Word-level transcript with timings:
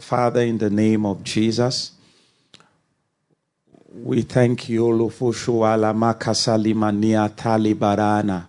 Father, 0.00 0.40
in 0.40 0.58
the 0.58 0.70
name 0.70 1.04
of 1.04 1.22
Jesus, 1.22 1.92
we 4.02 4.22
thank 4.22 4.68
you, 4.68 4.84
Lufushu 4.84 5.60
Alamaka 5.62 6.32
Salimania 6.34 7.28
Talibarana. 7.30 8.46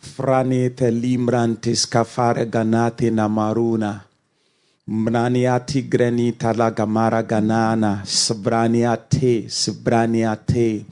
Frani 0.00 0.74
te 0.74 0.90
limbrantis 0.90 1.86
kafare 1.86 2.46
ganati 2.50 3.12
na 3.12 3.28
maruna. 3.28 4.00
Mraniati 4.88 5.82
greni 5.88 6.32
talagamara 6.32 7.22
ganana. 7.22 8.02
Sbraniate, 8.04 9.48
sbraniate. 9.48 10.84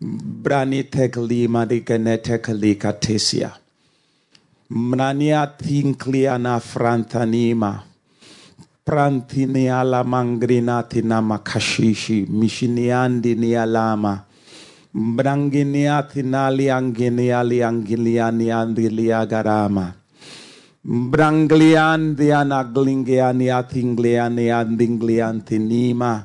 Brani 0.00 0.84
teklima 0.84 1.66
di 1.66 1.80
genete 1.80 2.38
kalika 2.38 2.92
tesia. 2.92 3.50
Mraniati 4.70 5.80
incliana 5.80 6.60
frantanima. 6.60 7.87
Prantini 8.88 9.68
ala 9.68 10.00
mangrinati 10.00 11.02
na 11.04 11.20
makashishi. 11.20 12.24
Mishiniandi 12.24 13.34
ni 13.36 13.52
alama. 13.54 14.24
Branginiati 14.94 16.22
nali 16.24 16.70
anginiali 16.72 17.60
angiliani 17.62 18.48
andilia 18.50 19.26
garama. 19.28 19.92
Brangliandi 20.82 22.32
anaglingiani 22.32 23.50
atingliani 23.52 24.48
andinglianti 24.50 25.58
nima. 25.58 26.24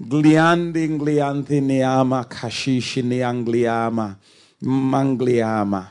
Gliandi 0.00 0.88
nglianti 0.88 1.60
niama 1.60 2.24
kashishi 2.24 3.02
ni 3.02 3.20
angliama. 3.22 4.16
Mangliama. 4.64 5.90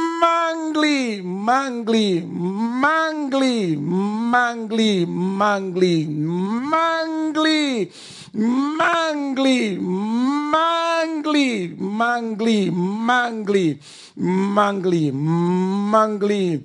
mangly, 0.21 1.21
mangly, 1.23 2.21
mangly, 2.21 3.75
mangly, 3.77 5.05
mangly, 5.05 5.95
mangly. 6.71 7.91
Mangli, 8.33 9.77
mangli, 9.77 11.75
mangli, 11.77 12.71
mangli, 12.71 12.73
mangli, 13.75 13.79
mangli, 15.11 15.11
mangli, 15.91 16.63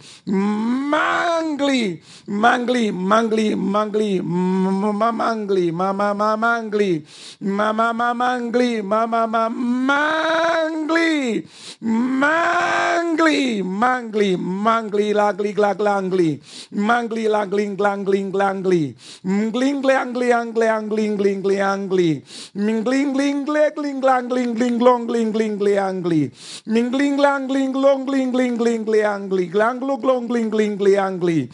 mangli, 2.27 2.27
mangli, 2.27 2.93
mangli, 2.93 3.55
mangli, 3.57 4.21
mangli, 4.23 5.71
mama 5.73 6.37
mangli, 6.37 7.05
mama 7.41 8.15
mangli, 8.15 8.83
mama 8.83 9.49
mangli, 9.49 11.45
mangli, 11.81 13.63
mangli, 13.63 14.37
mangli, 14.37 15.13
lagli, 15.13 15.53
glaglangli, 15.53 16.41
mangli, 16.71 17.27
lagling, 17.27 17.77
glangling, 17.77 18.31
glangli, 18.31 18.95
mgling, 19.25 19.83
glangli, 19.83 20.31
angli, 20.31 20.67
angling, 20.67 21.17
glingli, 21.17 21.56
angli, 21.61 22.23
mingling, 22.55 23.13
gling, 23.15 23.45
gling, 23.45 24.01
glangling, 24.01 24.55
gling, 24.55 24.79
long, 24.79 25.07
gling, 25.07 25.33
gling, 25.33 25.79
angli, 25.79 26.31
mingling, 26.67 27.17
langling, 27.17 27.73
long, 27.73 28.07
gling, 28.07 28.33
gling, 28.33 28.57
gling, 28.57 28.87
angli, 29.05 29.49
glanglo, 29.49 30.01
glong, 30.01 30.29
gling, 30.29 30.51
gling, 30.51 30.99
angli. 30.99 31.49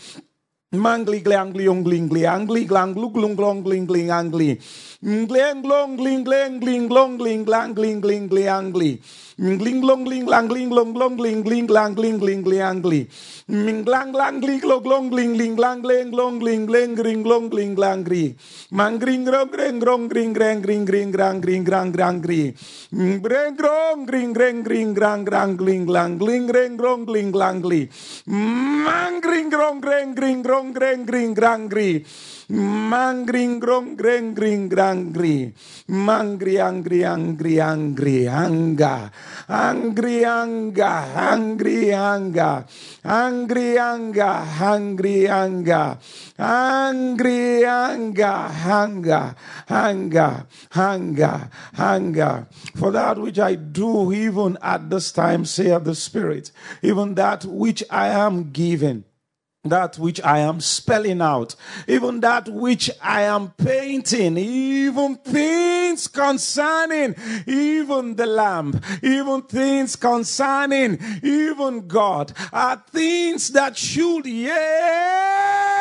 Mangli 0.73 1.21
glangli 1.21 1.69
ongling 1.69 2.09
angli 2.25 2.65
glanglu 2.65 3.13
glung 3.13 3.37
glong 3.37 3.61
gling 3.63 3.85
gling 3.85 4.09
angli. 4.09 4.57
Mangring 5.03 5.67
grong 29.51 29.81
grang 29.81 30.15
grang 30.15 30.43
grong 30.43 30.73
grang 30.73 31.05
grang 31.05 31.35
grang 31.35 31.69
grang 31.69 32.05
Mangrin 32.53 33.59
grom 33.59 33.97
gren 33.97 34.35
grin 34.35 34.69
grangri. 34.69 35.55
Mangri 35.89 36.61
angri, 36.61 37.01
angri, 37.01 37.57
angry 37.57 38.29
anger. 38.29 39.11
Angry 39.49 40.23
anger. 40.23 40.85
Angry 41.17 41.95
anger. 41.95 42.67
Angry 43.05 43.79
anger. 43.79 44.45
Angry 44.53 45.29
anger. 45.29 45.97
Angry 46.39 47.65
anger. 47.65 48.37
Anger. 48.69 49.35
Anger. 49.71 50.47
Anger. 50.77 51.49
Anger. 51.79 52.47
For 52.77 52.91
that 52.93 53.17
which 53.17 53.39
I 53.39 53.55
do 53.55 54.13
even 54.13 54.59
at 54.61 54.91
this 54.91 55.11
time, 55.11 55.47
saith 55.47 55.85
the 55.85 55.95
Spirit, 55.95 56.53
even 56.83 57.15
that 57.15 57.47
which 57.47 57.83
I 57.89 58.09
am 58.09 58.53
given 58.53 59.05
that 59.65 59.97
which 59.97 60.21
I 60.23 60.41
am 60.41 60.61
spelling 60.61 61.21
out, 61.21 61.55
even 61.87 62.19
that 62.21 62.49
which 62.49 62.91
I 63.01 63.23
am 63.23 63.51
painting, 63.51 64.37
even 64.37 65.17
things 65.17 66.09
concerning 66.09 67.15
even 67.47 68.17
the 68.17 68.27
Lamb, 68.27 68.81
even 69.03 69.43
things 69.43 69.95
concerning 69.95 70.99
even 71.23 71.87
God, 71.87 72.33
are 72.53 72.83
things 72.91 73.51
that 73.51 73.77
should, 73.77 74.27
yeah, 74.27 75.72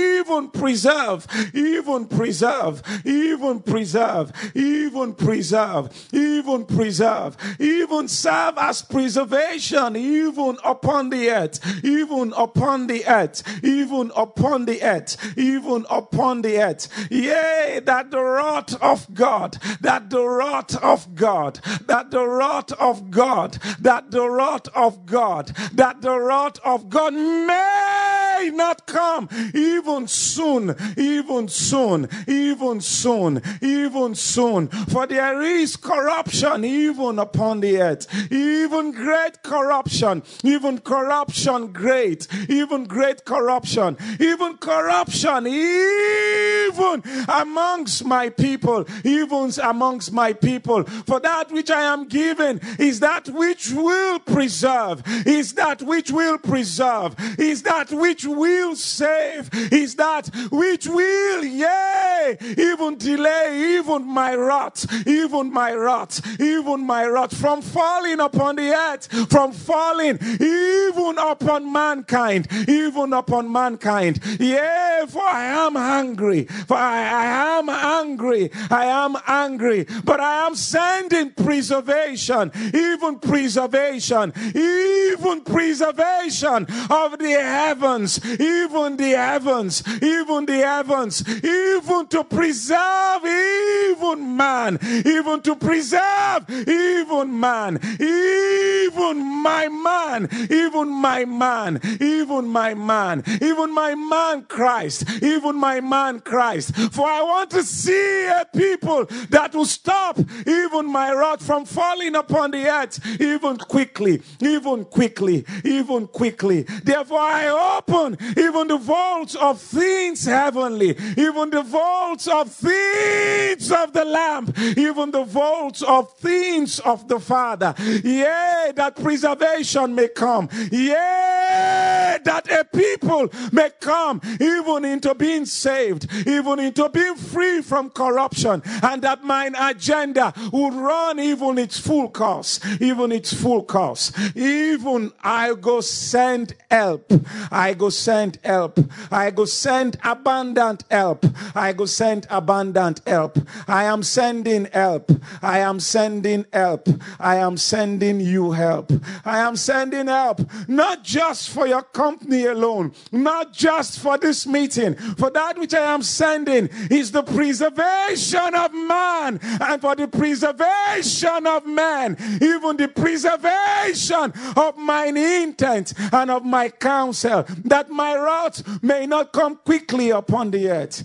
even 0.00 0.48
preserve, 0.50 1.26
even 1.54 2.06
preserve, 2.06 2.82
even 3.04 3.60
preserve, 3.60 4.32
even 4.54 5.14
preserve, 5.14 6.08
even 6.12 6.64
preserve, 6.64 7.36
even 7.58 8.08
serve 8.08 8.58
as 8.58 8.82
preservation, 8.82 9.96
even 9.96 10.56
upon 10.64 11.10
the 11.10 11.30
earth, 11.30 11.84
even 11.84 12.32
upon 12.36 12.86
the 12.86 13.06
earth, 13.06 13.42
even 13.64 14.10
upon 14.16 14.66
the 14.66 14.82
earth, 14.82 15.16
even 15.36 15.84
upon 15.90 16.42
the 16.42 16.58
earth. 16.62 16.88
Yea, 17.10 17.80
that 17.84 18.10
the 18.10 18.22
wrath 18.22 18.74
of 18.82 19.12
God, 19.14 19.58
that 19.80 20.10
the 20.10 20.26
wrath 20.26 20.76
of 20.82 21.14
God, 21.14 21.60
that 21.86 22.10
the 22.10 22.26
wrath 22.26 22.72
of 22.72 23.10
God, 23.10 23.58
that 23.80 24.10
the 24.10 24.28
wrath 24.28 24.68
of 24.74 25.06
God, 25.06 25.48
that 25.72 26.02
the 26.02 26.18
wrath 26.18 26.58
of 26.64 26.88
God 26.88 27.14
may 27.14 28.09
not 28.48 28.86
come 28.86 29.28
even 29.54 30.08
soon, 30.08 30.74
even 30.96 31.48
soon, 31.48 32.08
even 32.26 32.80
soon, 32.80 33.42
even 33.60 34.14
soon. 34.14 34.68
For 34.68 35.06
there 35.06 35.42
is 35.42 35.76
corruption 35.76 36.64
even 36.64 37.18
upon 37.18 37.60
the 37.60 37.80
earth, 37.82 38.32
even 38.32 38.92
great 38.92 39.42
corruption, 39.42 40.22
even 40.42 40.78
corruption 40.78 41.72
great, 41.72 42.26
even 42.48 42.84
great 42.84 43.24
corruption, 43.24 43.96
even 44.18 44.56
corruption, 44.56 45.46
even 45.46 47.02
amongst 47.28 48.04
my 48.04 48.28
people, 48.28 48.86
even 49.04 49.50
amongst 49.62 50.12
my 50.12 50.32
people. 50.32 50.84
For 50.84 51.20
that 51.20 51.50
which 51.50 51.70
I 51.70 51.82
am 51.82 52.08
given 52.08 52.60
is 52.78 53.00
that 53.00 53.28
which 53.28 53.72
will 53.72 54.18
preserve, 54.20 55.02
is 55.26 55.54
that 55.54 55.82
which 55.82 56.10
will 56.10 56.38
preserve, 56.38 57.14
is 57.38 57.62
that 57.62 57.90
which 57.90 58.24
will 58.30 58.76
save, 58.76 59.50
is 59.72 59.94
that 59.96 60.30
which 60.50 60.86
will, 60.86 61.44
yea, 61.44 62.36
even 62.56 62.96
delay 62.96 63.78
even 63.78 64.06
my 64.06 64.34
wrath, 64.34 64.86
even 65.06 65.52
my 65.52 65.72
wrath, 65.72 66.40
even 66.40 66.86
my 66.86 67.04
wrath 67.06 67.36
from 67.36 67.62
falling 67.62 68.20
upon 68.20 68.56
the 68.56 68.70
earth, 68.70 69.08
from 69.30 69.52
falling 69.52 70.18
even 70.40 71.16
upon 71.18 71.72
mankind, 71.72 72.48
even 72.68 73.12
upon 73.12 73.50
mankind. 73.50 74.20
Yea, 74.38 75.04
for 75.08 75.22
I 75.22 75.66
am 75.66 75.74
hungry, 75.74 76.44
for 76.44 76.76
I, 76.76 76.98
I 77.00 77.58
am 77.58 77.68
angry, 77.68 78.50
I 78.70 78.84
am 78.86 79.16
angry, 79.26 79.86
but 80.04 80.20
I 80.20 80.46
am 80.46 80.54
sending 80.54 81.30
preservation, 81.30 82.52
even 82.74 83.18
preservation, 83.18 84.32
even 84.54 85.42
preservation 85.42 86.66
of 86.90 87.18
the 87.18 87.36
heavens, 87.40 88.19
even 88.24 88.96
the 88.96 89.10
heavens, 89.10 89.82
even 90.02 90.46
the 90.46 90.58
heavens, 90.58 91.26
even 91.28 92.06
to 92.08 92.24
preserve 92.24 93.24
even 93.24 94.36
man, 94.36 94.78
even 94.82 95.40
to 95.42 95.56
preserve 95.56 96.48
even 96.50 97.38
man, 97.38 97.78
even 98.00 99.42
my 99.42 99.68
man, 99.68 100.28
even 100.50 100.88
my 100.88 101.24
man, 101.24 101.80
even 102.00 102.46
my 102.48 102.74
man, 102.74 103.22
even 103.40 103.72
my 103.72 103.94
man 103.94 104.42
Christ, 104.42 105.22
even 105.22 105.56
my 105.56 105.80
man 105.80 106.20
Christ. 106.20 106.74
For 106.92 107.06
I 107.06 107.22
want 107.22 107.50
to 107.50 107.62
see 107.62 108.26
a 108.26 108.46
people 108.54 109.06
that 109.30 109.54
will 109.54 109.64
stop 109.64 110.18
even 110.46 110.86
my 110.86 111.12
rod 111.12 111.40
from 111.40 111.64
falling 111.64 112.14
upon 112.14 112.50
the 112.50 112.66
earth, 112.68 113.20
even 113.20 113.56
quickly, 113.56 114.22
even 114.40 114.84
quickly, 114.84 115.44
even 115.64 116.06
quickly. 116.06 116.62
Therefore, 116.62 117.20
I 117.20 117.76
open 117.78 118.09
even 118.36 118.68
the 118.68 118.78
vaults 118.78 119.34
of 119.34 119.60
things 119.60 120.24
heavenly, 120.24 120.96
even 121.16 121.50
the 121.50 121.62
vaults 121.62 122.26
of 122.26 122.50
things 122.50 123.70
of 123.70 123.92
the 123.92 124.04
Lamb, 124.04 124.52
even 124.76 125.10
the 125.10 125.24
vaults 125.24 125.82
of 125.82 126.12
things 126.18 126.78
of 126.80 127.08
the 127.08 127.20
Father. 127.20 127.74
Yea, 127.78 128.72
that 128.74 128.96
preservation 128.96 129.94
may 129.94 130.08
come. 130.08 130.48
Yea, 130.70 132.18
that 132.24 132.48
a 132.50 132.64
people 132.64 133.28
may 133.52 133.70
come 133.80 134.20
even 134.40 134.84
into 134.84 135.14
being 135.14 135.44
saved, 135.46 136.06
even 136.26 136.58
into 136.58 136.88
being 136.88 137.16
free 137.16 137.62
from 137.62 137.90
corruption, 137.90 138.62
and 138.82 139.02
that 139.02 139.24
mine 139.24 139.54
agenda 139.58 140.32
would 140.52 140.74
run 140.74 141.18
even 141.20 141.58
its 141.58 141.78
full 141.78 142.08
course, 142.08 142.60
even 142.80 143.12
its 143.12 143.32
full 143.32 143.62
course. 143.62 144.12
Even 144.34 145.12
I 145.22 145.54
go 145.54 145.80
send 145.80 146.54
help. 146.70 147.12
I 147.50 147.74
go 147.74 147.89
send 147.90 148.38
help. 148.44 148.78
I 149.10 149.30
go 149.30 149.44
send 149.44 149.98
abundant 150.02 150.84
help. 150.90 151.24
I 151.54 151.72
go 151.72 151.86
send 151.86 152.26
abundant 152.30 153.00
help. 153.06 153.38
I 153.68 153.84
am 153.84 154.02
sending 154.02 154.66
help. 154.66 155.10
I 155.42 155.58
am 155.60 155.80
sending 155.80 156.46
help. 156.52 156.88
I 157.18 157.36
am 157.36 157.56
sending 157.56 158.20
you 158.20 158.52
help. 158.52 158.92
I 159.24 159.38
am 159.38 159.56
sending 159.56 160.06
help, 160.06 160.40
not 160.68 161.04
just 161.04 161.50
for 161.50 161.66
your 161.66 161.82
company 161.82 162.46
alone, 162.46 162.92
not 163.12 163.52
just 163.52 164.00
for 164.00 164.18
this 164.18 164.46
meeting, 164.46 164.94
for 164.94 165.30
that 165.30 165.58
which 165.58 165.74
I 165.74 165.92
am 165.92 166.02
sending 166.02 166.68
is 166.90 167.12
the 167.12 167.22
preservation 167.22 168.54
of 168.54 168.72
man, 168.74 169.38
and 169.42 169.80
for 169.80 169.94
the 169.94 170.08
preservation 170.08 171.46
of 171.46 171.66
man, 171.66 172.16
even 172.40 172.76
the 172.76 172.88
preservation 172.88 174.32
of 174.56 174.76
mine 174.76 175.16
intent 175.16 175.94
and 176.12 176.30
of 176.30 176.44
my 176.44 176.68
counsel, 176.68 177.44
that 177.64 177.79
my 177.88 178.16
wrath 178.16 178.82
may 178.82 179.06
not 179.06 179.32
come 179.32 179.56
quickly 179.56 180.10
upon 180.10 180.50
the 180.50 180.68
earth. 180.70 181.04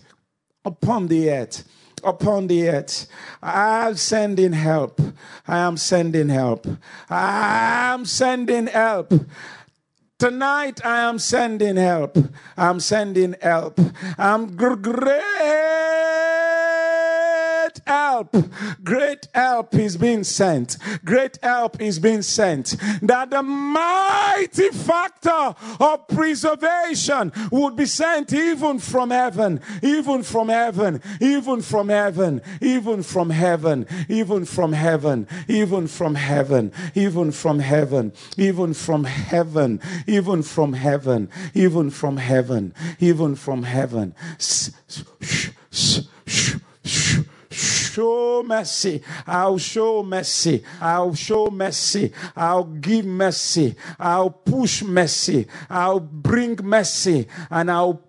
Upon 0.65 1.07
the 1.07 1.29
earth 1.29 1.63
upon 2.03 2.47
the 2.47 2.69
earth. 2.69 3.07
I 3.41 3.87
am 3.87 3.95
sending 3.95 4.53
help. 4.53 5.01
I 5.47 5.57
am 5.57 5.75
sending 5.75 6.29
help. 6.29 6.67
I 7.09 7.93
am 7.93 8.05
sending 8.05 8.67
help. 8.67 9.13
Tonight 10.17 10.85
I 10.85 11.01
am 11.01 11.19
sending 11.19 11.75
help. 11.75 12.17
I'm 12.55 12.79
sending 12.79 13.35
help. 13.41 13.79
I'm 14.17 14.55
great 14.55 15.94
help. 17.85 18.35
Great 18.83 19.27
help 19.33 19.73
is 19.75 19.97
being 19.97 20.23
sent. 20.23 20.77
Great 21.03 21.37
help 21.41 21.81
is 21.81 21.99
being 21.99 22.21
sent. 22.21 22.75
That 23.01 23.29
the 23.29 23.43
mighty 23.43 24.69
factor 24.69 25.55
of 25.79 26.07
preservation 26.07 27.31
would 27.51 27.75
be 27.75 27.85
sent 27.85 28.33
even 28.33 28.79
from 28.79 29.11
heaven, 29.11 29.61
even 29.81 30.23
from 30.23 30.49
heaven, 30.49 31.01
even 31.21 31.61
from 31.61 31.89
heaven, 31.89 32.41
even 32.61 33.03
from 33.03 33.29
heaven, 33.29 33.87
even 34.09 34.45
from 34.45 34.73
heaven, 34.73 35.27
even 35.47 35.87
from 35.87 36.15
heaven, 36.15 36.71
even 36.97 37.31
from 37.31 37.59
heaven, 37.59 38.11
even 38.37 38.73
from 38.73 39.03
heaven, 39.03 39.79
even 39.97 40.43
from 40.43 40.73
heaven, 40.73 41.29
even 41.53 41.89
from 41.89 42.17
heaven, 42.17 42.73
even 42.99 43.35
from 43.35 43.63
heaven. 43.63 44.15
Shh, 44.39 44.69
shh, 45.21 45.49
shh, 45.71 45.99
shh 46.25 46.55
show 47.95 48.43
mercy. 48.43 49.01
I'll 49.25 49.57
show 49.57 50.03
mercy. 50.03 50.63
I'll 50.81 51.15
show 51.15 51.47
mercy. 51.47 52.11
I'll 52.35 52.65
give 52.65 53.05
mercy. 53.05 53.75
I'll 53.97 54.31
push 54.31 54.83
mercy. 54.83 55.47
I'll 55.69 56.01
bring 56.01 56.57
mercy. 56.61 57.27
And 57.49 57.71
I'll 57.71 58.01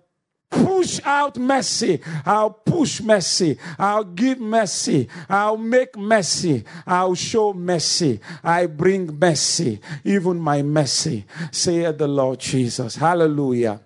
push 0.49 0.99
out 1.05 1.37
mercy. 1.37 2.01
I'll 2.25 2.51
push 2.51 3.01
mercy. 3.01 3.57
I'll 3.79 4.03
give 4.03 4.39
mercy. 4.39 5.07
I'll 5.29 5.57
make 5.57 5.97
mercy. 5.97 6.65
I'll 6.85 7.15
show 7.15 7.53
mercy. 7.53 8.19
I 8.43 8.65
bring 8.65 9.17
mercy, 9.17 9.79
even 10.03 10.39
my 10.39 10.61
mercy, 10.61 11.25
Say 11.51 11.89
the 11.91 12.07
Lord 12.07 12.39
Jesus. 12.39 12.95
Hallelujah. 12.95 13.79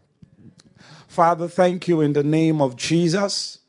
Father, 1.08 1.48
thank 1.48 1.88
you 1.88 2.02
in 2.02 2.14
the 2.14 2.24
name 2.24 2.62
of 2.62 2.76
Jesus. 2.76 3.61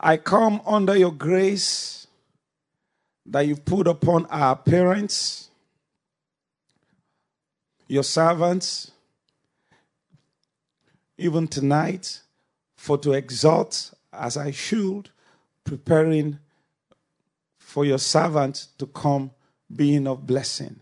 I 0.00 0.16
come 0.16 0.60
under 0.64 0.96
your 0.96 1.12
grace 1.12 2.06
that 3.26 3.46
you've 3.46 3.64
put 3.64 3.88
upon 3.88 4.26
our 4.26 4.54
parents, 4.54 5.50
your 7.88 8.04
servants, 8.04 8.92
even 11.16 11.48
tonight, 11.48 12.20
for 12.76 12.96
to 12.98 13.12
exalt 13.12 13.92
as 14.12 14.36
I 14.36 14.52
should, 14.52 15.10
preparing 15.64 16.38
for 17.58 17.84
your 17.84 17.98
servant 17.98 18.68
to 18.78 18.86
come 18.86 19.32
being 19.74 20.06
of 20.06 20.26
blessing. 20.26 20.80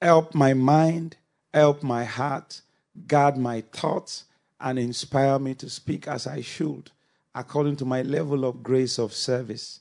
Help 0.00 0.34
my 0.34 0.54
mind, 0.54 1.16
help 1.52 1.82
my 1.82 2.04
heart, 2.04 2.62
guard 3.06 3.36
my 3.36 3.60
thoughts, 3.60 4.24
and 4.58 4.78
inspire 4.78 5.38
me 5.38 5.54
to 5.56 5.68
speak 5.68 6.08
as 6.08 6.26
I 6.26 6.40
should 6.40 6.90
according 7.36 7.76
to 7.76 7.84
my 7.84 8.00
level 8.00 8.46
of 8.46 8.62
grace 8.62 8.98
of 8.98 9.12
service. 9.12 9.80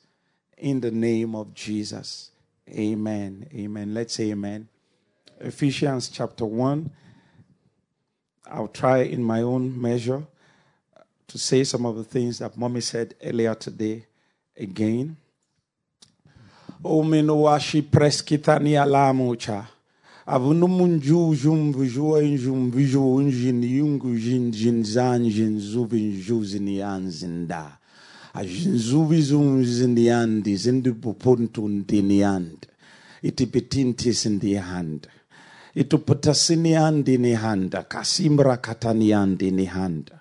In 0.57 0.81
the 0.81 0.91
name 0.91 1.35
of 1.35 1.53
Jesus. 1.53 2.31
Amen. 2.69 3.47
Amen. 3.53 3.93
Let's 3.93 4.13
say 4.13 4.31
amen. 4.31 4.67
Ephesians 5.39 6.09
chapter 6.09 6.45
1. 6.45 6.91
I'll 8.47 8.67
try 8.67 8.99
in 8.99 9.23
my 9.23 9.41
own 9.41 9.79
measure 9.81 10.23
to 11.27 11.37
say 11.37 11.63
some 11.63 11.85
of 11.85 11.95
the 11.95 12.03
things 12.03 12.39
that 12.39 12.57
mommy 12.57 12.81
said 12.81 13.15
earlier 13.23 13.55
today 13.55 14.05
again. 14.57 15.15
Ominowashi 16.83 17.81
preskitani 17.83 18.73
alamucha. 18.73 19.65
Avunumunju, 20.27 21.35
Jumbu, 21.35 21.85
Juan, 21.85 22.37
Jumbu, 22.37 22.79
Juan, 22.79 23.29
Jin, 23.29 23.61
Yungu, 23.61 24.17
Jin, 24.17 24.51
Jin, 24.51 24.83
Zan, 24.83 25.29
Jin, 25.29 25.59
Zubin, 25.59 26.19
Juzin, 26.19 26.67
Yan, 26.67 27.11
Zinda. 27.11 27.77
Ajin, 28.33 28.75
Zubi, 28.77 29.21
Zum, 29.21 29.63
Zindiandi, 29.63 30.57
Zindupupuntun, 30.57 31.85
Diniand. 31.85 32.67
Itipitintis 33.23 34.25
in 34.25 34.39
the 34.39 34.53
hand. 34.55 35.07
Ituputasiniand 35.75 37.07
in 37.07 37.21
the 37.21 37.33
hand. 37.35 37.71
Kasimbra 37.71 38.57
Kataniand 38.57 39.41
in 39.41 39.57
the 39.57 39.65
hand. 39.65 40.11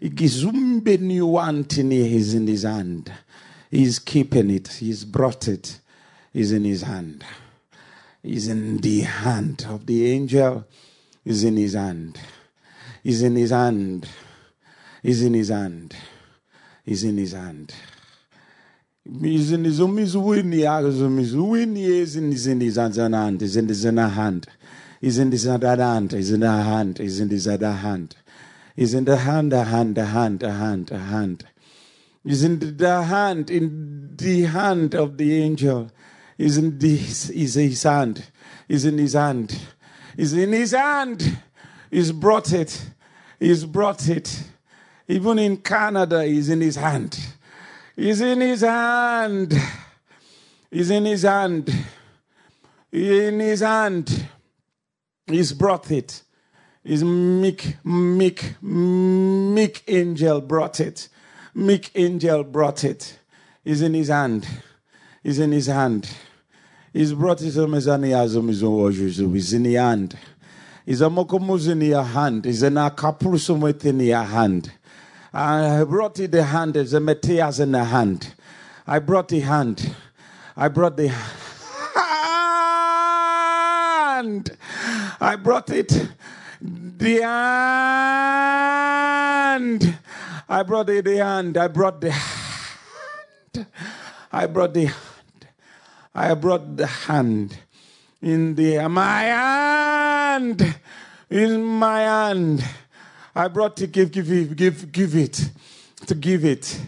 Igizumbe 0.00 0.98
Niwantini 0.98 2.12
is 2.12 2.34
in 2.34 2.46
his 2.46 2.62
hand. 2.62 3.12
He's 3.70 3.98
keeping 3.98 4.50
it. 4.50 4.68
He's 4.68 5.04
brought 5.04 5.48
it. 5.48 5.78
Is 6.32 6.52
in 6.52 6.64
his 6.64 6.82
hand 6.82 7.24
is 8.22 8.48
in 8.48 8.78
the 8.78 9.00
hand 9.00 9.66
of 9.68 9.86
the 9.86 10.06
angel, 10.10 10.64
is 11.24 11.44
in 11.44 11.56
his 11.56 11.74
hand. 11.74 12.18
Is 13.02 13.22
in 13.22 13.34
his 13.34 13.50
hand. 13.50 14.08
Is 15.02 15.22
in 15.22 15.34
his 15.34 15.48
hand. 15.48 15.94
Is 16.86 17.02
in 17.02 17.16
his 17.16 17.32
hand. 17.32 17.74
Is 19.04 19.50
in 19.50 19.64
his 19.64 19.80
own 19.80 19.96
win, 19.96 20.52
is 20.52 22.16
in 22.16 22.30
his 22.30 22.46
in 22.46 22.60
his 22.60 22.76
hand, 22.76 23.42
is 23.42 23.56
in 23.56 23.68
his 23.68 23.86
other 23.86 24.08
hand. 24.08 24.46
Is 25.00 25.18
in 25.18 25.32
his 25.32 25.48
other 25.48 25.76
hand, 25.76 26.12
is 26.12 26.30
in 26.30 26.40
the 26.40 26.50
hand, 26.50 27.00
is 27.00 27.18
in 27.18 27.28
his 27.28 27.48
other 27.48 27.72
hand. 27.72 28.14
Is 28.76 28.94
in 28.94 29.04
the 29.04 29.16
hand, 29.16 29.52
a 29.52 29.64
hand, 29.64 29.98
a 29.98 30.04
hand, 30.04 30.42
a 30.44 30.52
hand, 30.52 30.92
a 30.92 30.98
hand. 30.98 31.44
Is 32.24 32.44
in 32.44 32.76
the 32.76 33.02
hand, 33.02 33.50
in 33.50 34.14
the 34.16 34.42
hand 34.42 34.94
of 34.94 35.18
the 35.18 35.42
angel 35.42 35.90
is 36.42 36.58
in 36.58 36.76
this 36.76 37.30
is 37.30 37.54
his 37.54 37.84
hand. 37.84 38.24
Is 38.68 38.84
in 38.84 38.98
his 38.98 39.12
hand. 39.12 39.56
Is 40.16 40.32
in 40.32 40.52
his 40.52 40.72
hand. 40.72 41.38
He's 41.88 42.10
brought 42.10 42.52
it. 42.52 42.90
He's 43.38 43.64
brought 43.64 44.08
it. 44.08 44.42
Even 45.06 45.38
in 45.38 45.58
Canada, 45.58 46.24
he's 46.24 46.48
in 46.48 46.60
his 46.60 46.74
hand. 46.74 47.16
He's 47.94 48.20
in 48.20 48.40
his 48.40 48.62
hand. 48.62 49.54
He's 50.68 50.90
in 50.90 51.04
his 51.04 51.22
hand. 51.22 51.72
In 52.90 53.38
his 53.38 53.60
hand. 53.60 54.26
He's 55.26 55.52
brought 55.52 55.92
it. 55.92 56.22
His 56.82 57.04
meek, 57.04 57.76
meek, 57.84 58.60
meek 58.60 59.84
angel 59.86 60.40
brought 60.40 60.80
it. 60.80 61.08
Meek 61.54 61.92
angel 61.94 62.42
brought 62.42 62.82
it. 62.82 63.16
Is 63.64 63.80
in 63.80 63.94
his 63.94 64.08
hand. 64.08 64.48
Is 65.22 65.38
in 65.38 65.52
his 65.52 65.68
hand. 65.68 66.10
He's 66.92 67.14
brought 67.14 67.40
his 67.40 67.56
mezaniazum 67.56 68.50
is 69.34 69.52
in 69.54 69.62
the 69.62 69.74
hand. 69.74 70.18
Is 70.84 71.00
a 71.00 71.06
mokomuz 71.06 71.70
in 71.70 71.80
your 71.80 72.02
hand. 72.02 72.44
Is 72.44 72.62
an 72.62 72.74
akapurusum 72.74 73.60
within 73.60 73.98
your 74.00 74.22
hand. 74.22 74.70
I 75.32 75.84
brought 75.84 76.18
it 76.20 76.32
the 76.32 76.42
hand. 76.42 76.76
Is 76.76 76.92
a 76.92 76.98
metias 76.98 77.60
in 77.60 77.72
the 77.72 77.82
hand. 77.82 78.34
I 78.86 78.98
brought 78.98 79.28
the 79.28 79.40
hand. 79.40 79.94
I 80.54 80.68
brought 80.68 80.98
the 80.98 81.08
hand. 81.08 81.24
I 85.18 85.36
brought 85.36 85.70
it. 85.70 86.10
The 86.60 87.22
hand. 89.62 89.98
I 90.46 90.62
brought 90.62 90.90
it 90.90 91.04
the 91.06 91.16
hand. 91.16 91.56
I 91.56 91.68
brought 91.68 92.02
the 92.02 92.10
hand. 92.10 93.66
I 94.30 94.46
brought 94.46 94.74
the 94.74 94.84
hand. 94.86 95.11
I 96.14 96.34
brought 96.34 96.76
the 96.76 96.86
hand. 96.86 97.56
In 98.20 98.54
the 98.54 98.86
my 98.88 99.22
hand. 99.22 100.76
In 101.30 101.64
my 101.64 102.00
hand. 102.00 102.64
I 103.34 103.48
brought 103.48 103.76
to 103.78 103.86
give, 103.86 104.12
give, 104.12 104.56
give, 104.56 104.92
give 104.92 105.16
it. 105.16 105.50
To 106.06 106.14
give 106.14 106.44
it. 106.44 106.80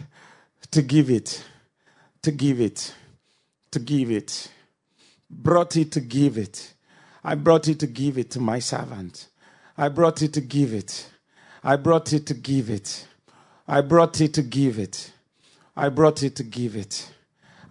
To 0.71 0.81
give 0.81 1.09
it. 1.09 1.43
To 2.21 2.31
give 2.31 2.59
it. 2.61 2.93
To 3.71 3.79
give 3.79 4.11
it. 4.11 4.49
Brought 5.29 5.75
it 5.75 5.91
to 5.93 5.99
give 6.01 6.37
it. 6.37 6.73
I 7.23 7.33
brought 7.35 7.67
it 7.67 7.79
to 7.79 7.87
give 7.87 8.19
it 8.19 8.29
to 8.31 8.39
my 8.39 8.59
servant. 8.59 9.27
I 9.77 9.89
brought 9.89 10.21
it 10.21 10.33
to 10.33 10.41
give 10.41 10.73
it. 10.73 11.09
I 11.63 11.75
brought 11.75 12.13
it 12.13 12.27
to 12.27 12.35
give 12.35 12.69
it. 12.69 13.07
I 13.67 13.81
brought 13.81 14.21
it 14.21 14.33
to 14.35 14.43
give 14.43 14.77
it. 14.77 15.11
I 15.75 15.89
brought 15.89 16.21
it 16.21 16.35
to 16.35 16.43
give 16.43 16.75
it. 16.75 17.11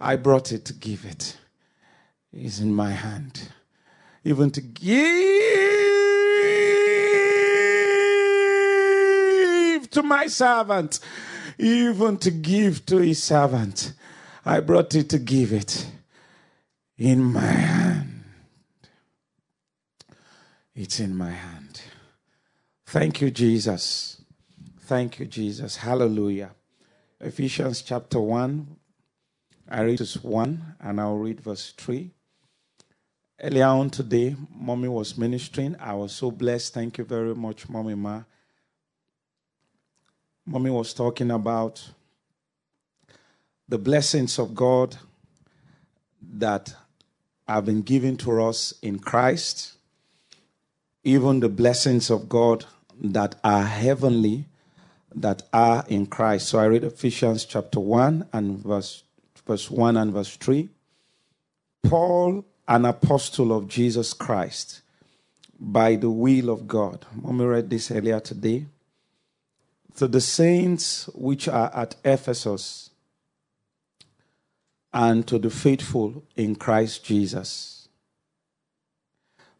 I 0.01 0.17
brought 0.17 0.51
it 0.51 0.65
to 0.65 0.73
give 0.73 1.05
it. 1.05 1.37
It's 2.35 2.59
in 2.59 2.73
my 2.73 2.91
hand. 2.91 3.49
Even 4.25 4.51
to 4.51 4.61
give 4.61 4.99
to 9.91 10.03
my 10.03 10.27
servant. 10.27 10.99
Even 11.57 12.17
to 12.17 12.31
give 12.31 12.85
to 12.87 12.97
his 12.97 13.23
servant. 13.23 13.93
I 14.45 14.59
brought 14.59 14.93
it 14.95 15.09
to 15.11 15.17
give 15.19 15.53
it 15.53 15.87
in 16.97 17.23
my 17.23 17.39
hand. 17.39 18.25
It's 20.75 20.99
in 20.99 21.15
my 21.15 21.31
hand. 21.31 21.81
Thank 22.85 23.21
you, 23.21 23.31
Jesus. 23.31 24.21
Thank 24.81 25.19
you, 25.19 25.25
Jesus. 25.25 25.77
Hallelujah. 25.77 26.51
Ephesians 27.21 27.81
chapter 27.81 28.19
1. 28.19 28.75
I 29.69 29.81
read 29.81 29.99
verse 29.99 30.21
1 30.21 30.75
and 30.81 30.99
I'll 30.99 31.15
read 31.15 31.39
verse 31.39 31.71
3. 31.77 32.11
Earlier 33.41 33.65
on 33.65 33.89
today, 33.89 34.35
mommy 34.53 34.87
was 34.87 35.17
ministering. 35.17 35.75
I 35.79 35.93
was 35.93 36.13
so 36.13 36.31
blessed. 36.31 36.73
Thank 36.73 36.97
you 36.97 37.03
very 37.03 37.35
much, 37.35 37.67
mommy 37.69 37.95
ma. 37.95 38.23
Mommy 40.45 40.69
was 40.69 40.93
talking 40.93 41.31
about 41.31 41.89
the 43.67 43.77
blessings 43.77 44.37
of 44.39 44.53
God 44.53 44.95
that 46.21 46.73
have 47.47 47.65
been 47.65 47.81
given 47.81 48.15
to 48.17 48.43
us 48.43 48.73
in 48.81 48.99
Christ 48.99 49.75
even 51.05 51.39
the 51.39 51.49
blessings 51.49 52.09
of 52.09 52.27
God 52.27 52.65
that 52.99 53.35
are 53.43 53.63
heavenly, 53.63 54.45
that 55.13 55.43
are 55.53 55.85
in 55.87 56.07
Christ. 56.07 56.49
So 56.49 56.57
I 56.57 56.65
read 56.65 56.83
Ephesians 56.83 57.45
chapter 57.45 57.79
1 57.79 58.29
and 58.33 58.57
verse, 58.57 59.03
verse 59.45 59.69
1 59.69 59.97
and 59.97 60.11
verse 60.11 60.35
3. 60.35 60.67
Paul, 61.83 62.43
an 62.67 62.85
apostle 62.85 63.55
of 63.55 63.67
Jesus 63.67 64.13
Christ, 64.13 64.81
by 65.59 65.95
the 65.95 66.09
will 66.09 66.49
of 66.49 66.67
God. 66.67 67.05
We 67.21 67.45
read 67.45 67.69
this 67.69 67.91
earlier 67.91 68.19
today. 68.19 68.65
To 69.97 70.07
the 70.07 70.21
saints 70.21 71.09
which 71.13 71.47
are 71.47 71.73
at 71.73 71.95
Ephesus, 72.03 72.89
and 74.93 75.27
to 75.27 75.37
the 75.37 75.49
faithful 75.49 76.23
in 76.35 76.55
Christ 76.55 77.03
Jesus 77.03 77.75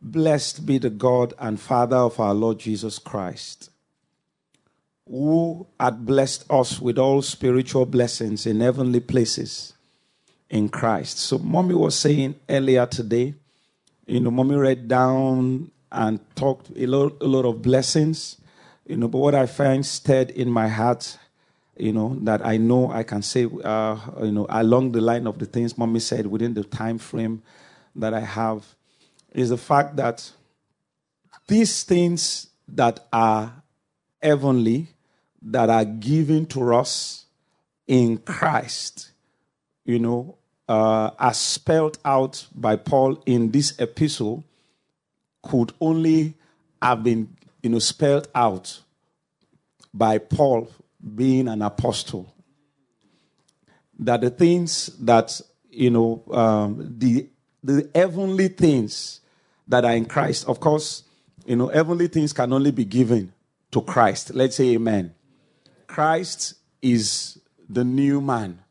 Blessed 0.07 0.67
be 0.67 0.77
the 0.77 0.91
God 0.91 1.33
and 1.39 1.59
Father 1.59 1.95
of 1.95 2.19
our 2.19 2.35
Lord 2.35 2.59
Jesus 2.59 2.99
Christ, 2.99 3.71
who 5.09 5.65
had 5.79 6.05
blessed 6.05 6.45
us 6.47 6.79
with 6.79 6.99
all 6.99 7.23
spiritual 7.23 7.87
blessings 7.87 8.45
in 8.45 8.59
heavenly 8.59 8.99
places 8.99 9.73
in 10.49 10.69
Christ. 10.69 11.19
So, 11.19 11.37
mommy 11.37 11.75
was 11.75 11.97
saying 11.97 12.35
earlier 12.47 12.85
today, 12.85 13.33
you 14.05 14.19
know, 14.19 14.31
mommy 14.31 14.55
read 14.55 14.87
down 14.87 15.71
and 15.91 16.19
talked 16.35 16.69
a 16.75 16.85
lot, 16.85 17.17
a 17.21 17.25
lot 17.25 17.45
of 17.45 17.61
blessings, 17.61 18.37
you 18.85 18.97
know, 18.97 19.07
but 19.07 19.17
what 19.17 19.35
I 19.35 19.45
find 19.45 19.85
stirred 19.85 20.29
in 20.31 20.49
my 20.49 20.67
heart, 20.67 21.17
you 21.77 21.91
know, 21.91 22.17
that 22.21 22.45
I 22.45 22.57
know 22.57 22.91
I 22.91 23.03
can 23.03 23.21
say, 23.21 23.47
uh, 23.63 23.97
you 24.21 24.31
know, 24.31 24.45
along 24.49 24.91
the 24.91 25.01
line 25.01 25.27
of 25.27 25.39
the 25.39 25.45
things 25.45 25.77
mommy 25.77 25.99
said 25.99 26.27
within 26.27 26.53
the 26.53 26.63
time 26.63 26.97
frame 26.97 27.41
that 27.95 28.13
I 28.13 28.19
have 28.19 28.63
is 29.33 29.49
the 29.49 29.57
fact 29.57 29.95
that 29.97 30.31
these 31.47 31.83
things 31.83 32.47
that 32.67 32.99
are 33.11 33.63
heavenly, 34.21 34.87
that 35.41 35.69
are 35.69 35.85
given 35.85 36.45
to 36.47 36.75
us 36.75 37.25
in 37.87 38.17
Christ, 38.17 39.11
you 39.85 39.99
know, 39.99 40.37
uh, 40.67 41.11
as 41.19 41.37
spelled 41.37 41.99
out 42.03 42.47
by 42.53 42.75
Paul 42.75 43.21
in 43.25 43.51
this 43.51 43.79
epistle, 43.79 44.43
could 45.43 45.73
only 45.79 46.33
have 46.81 47.03
been, 47.03 47.35
you 47.61 47.69
know, 47.69 47.79
spelled 47.79 48.27
out 48.33 48.81
by 49.93 50.17
Paul 50.17 50.69
being 51.15 51.47
an 51.47 51.61
apostle. 51.61 52.33
That 53.99 54.21
the 54.21 54.29
things 54.31 54.87
that, 54.99 55.39
you 55.69 55.91
know, 55.91 56.23
um, 56.31 56.95
the, 56.97 57.29
the 57.63 57.89
heavenly 57.93 58.49
things 58.49 59.21
that 59.67 59.85
are 59.85 59.93
in 59.93 60.05
Christ. 60.05 60.47
Of 60.47 60.59
course, 60.59 61.03
you 61.45 61.55
know, 61.55 61.67
heavenly 61.67 62.07
things 62.07 62.33
can 62.33 62.51
only 62.51 62.71
be 62.71 62.85
given 62.85 63.33
to 63.71 63.81
Christ. 63.81 64.33
Let's 64.33 64.55
say 64.55 64.73
amen. 64.73 65.13
Christ 65.87 66.55
is 66.81 67.39
the 67.69 67.83
new 67.83 68.19
man 68.19 68.64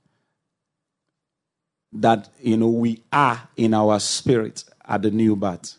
that, 1.95 2.29
you 2.41 2.57
know, 2.57 2.69
we 2.69 3.03
are 3.13 3.49
in 3.57 3.73
our 3.73 4.01
spirit 4.01 4.65
at 4.87 5.03
the 5.03 5.11
new 5.11 5.37
birth. 5.37 5.77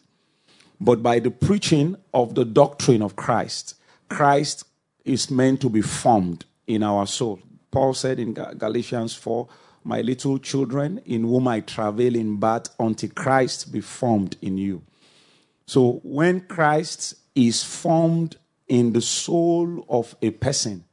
But 0.80 1.04
by 1.04 1.20
the 1.20 1.32
preaching 1.32 1.98
of 2.14 2.36
the 2.36 2.46
doctrine 2.46 3.02
of 3.02 3.16
Christ, 3.16 3.76
Christ 4.10 4.66
is 5.04 5.30
meant 5.30 5.62
to 5.62 5.70
be 5.70 5.82
formed 5.82 6.46
in 6.68 6.84
our 6.84 7.06
soul. 7.06 7.40
Paul 7.70 7.94
said 7.94 8.20
in 8.20 8.34
Galatians 8.34 9.14
4, 9.16 9.48
My 9.84 10.02
little 10.02 10.40
children, 10.40 11.02
in 11.06 11.24
whom 11.24 11.48
I 11.48 11.60
travail 11.60 12.16
in 12.16 12.38
birth, 12.38 12.70
until 12.80 13.10
Christ 13.10 13.72
be 13.72 13.82
formed 13.82 14.38
in 14.42 14.58
you. 14.58 14.82
So 15.66 16.00
when 16.04 16.42
Christ 16.42 17.16
is 17.36 17.64
formed 17.64 18.38
in 18.68 18.94
the 18.94 19.02
soul 19.02 19.86
of 19.90 20.16
a 20.22 20.32
person, 20.32 20.86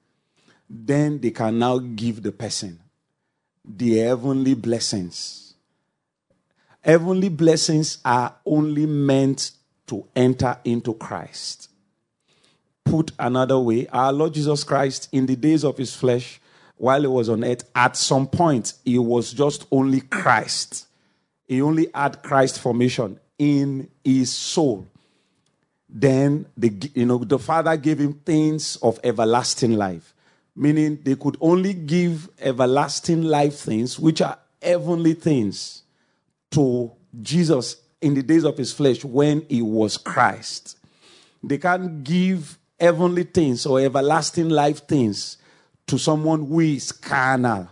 then 0.69 1.21
they 1.21 1.31
can 1.31 1.59
now 1.59 1.79
give 1.79 2.23
the 2.23 2.33
person 2.33 2.82
the 3.65 3.99
heavenly 3.99 4.55
blessings. 4.55 5.55
Heavenly 6.81 7.29
blessings 7.29 7.99
are 8.05 8.35
only 8.45 8.87
meant 8.87 9.53
to 9.87 10.07
enter 10.17 10.59
into 10.65 10.95
Christ. 10.95 11.71
Put 12.85 13.13
another 13.19 13.59
way, 13.59 13.87
our 13.89 14.13
Lord 14.13 14.35
Jesus 14.35 14.65
Christ, 14.65 15.09
in 15.13 15.27
the 15.27 15.37
days 15.37 15.65
of 15.65 15.79
his 15.79 15.95
flesh, 15.95 16.41
while 16.77 17.01
he 17.01 17.07
was 17.07 17.29
on 17.29 17.45
earth, 17.45 17.71
at 17.77 17.97
some 17.97 18.27
point, 18.27 18.73
he 18.85 18.99
was 18.99 19.33
just 19.33 19.67
only 19.71 20.01
Christ. 20.01 20.89
He 21.47 21.63
only 21.63 21.89
had 21.95 22.23
Christ 22.23 22.59
formation 22.59 23.21
in 23.39 23.89
his 24.03 24.33
soul. 24.33 24.89
Then 25.89 26.47
the, 26.57 26.73
you 26.95 27.07
know, 27.07 27.19
the 27.19 27.39
Father 27.39 27.77
gave 27.77 28.01
him 28.01 28.15
things 28.15 28.77
of 28.77 28.99
everlasting 29.05 29.75
life, 29.77 30.15
meaning 30.55 30.99
they 31.03 31.17
could 31.17 31.37
only 31.41 31.75
give 31.75 32.29
everlasting 32.41 33.23
life 33.23 33.57
things, 33.57 33.99
which 33.99 34.21
are 34.21 34.39
heavenly 34.61 35.15
things, 35.15 35.83
to 36.51 36.93
Jesus 37.21 37.77
in 38.01 38.15
the 38.15 38.23
days 38.23 38.45
of 38.45 38.59
his 38.59 38.73
flesh 38.73 39.05
when 39.05 39.45
he 39.49 39.63
was 39.63 39.97
Christ. 39.97 40.79
They 41.43 41.59
can't 41.59 42.05
give 42.05 42.59
heavenly 42.79 43.25
things 43.25 43.65
or 43.65 43.81
everlasting 43.81 44.49
life 44.49 44.87
things 44.87 45.39
to 45.87 45.99
someone 45.99 46.47
who 46.47 46.61
is 46.61 46.93
carnal 46.93 47.69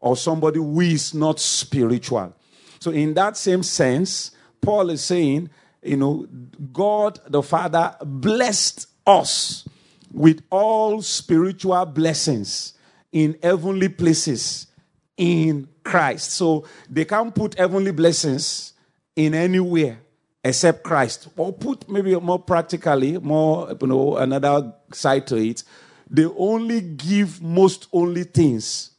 or 0.00 0.16
somebody 0.16 0.58
who 0.58 0.80
is 0.80 1.14
not 1.14 1.40
spiritual. 1.40 2.34
So, 2.80 2.90
in 2.90 3.14
that 3.14 3.36
same 3.36 3.62
sense, 3.62 4.32
Paul 4.60 4.90
is 4.90 5.02
saying, 5.02 5.50
you 5.82 5.96
know, 5.96 6.26
God 6.72 7.20
the 7.26 7.42
Father 7.42 7.96
blessed 8.02 8.86
us 9.06 9.66
with 10.14 10.42
all 10.48 11.02
spiritual 11.02 11.84
blessings 11.86 12.74
in 13.10 13.36
heavenly 13.42 13.88
places 13.88 14.68
in 15.16 15.68
Christ. 15.82 16.30
So 16.32 16.66
they 16.88 17.04
can't 17.04 17.34
put 17.34 17.58
heavenly 17.58 17.90
blessings 17.90 18.72
in 19.16 19.34
anywhere 19.34 19.98
except 20.44 20.84
Christ. 20.84 21.28
Or 21.36 21.52
put 21.52 21.88
maybe 21.88 22.14
more 22.20 22.38
practically, 22.38 23.18
more, 23.18 23.76
you 23.80 23.86
know, 23.86 24.16
another 24.16 24.72
side 24.92 25.26
to 25.28 25.36
it. 25.36 25.64
They 26.08 26.26
only 26.26 26.80
give 26.80 27.42
most 27.42 27.88
only 27.92 28.24
things 28.24 28.92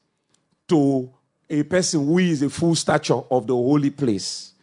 to 0.68 1.10
a 1.50 1.64
person 1.64 2.06
who 2.06 2.18
is 2.18 2.42
a 2.42 2.50
full 2.50 2.76
stature 2.76 3.22
of 3.32 3.48
the 3.48 3.54
holy 3.54 3.92
place. 3.92 4.54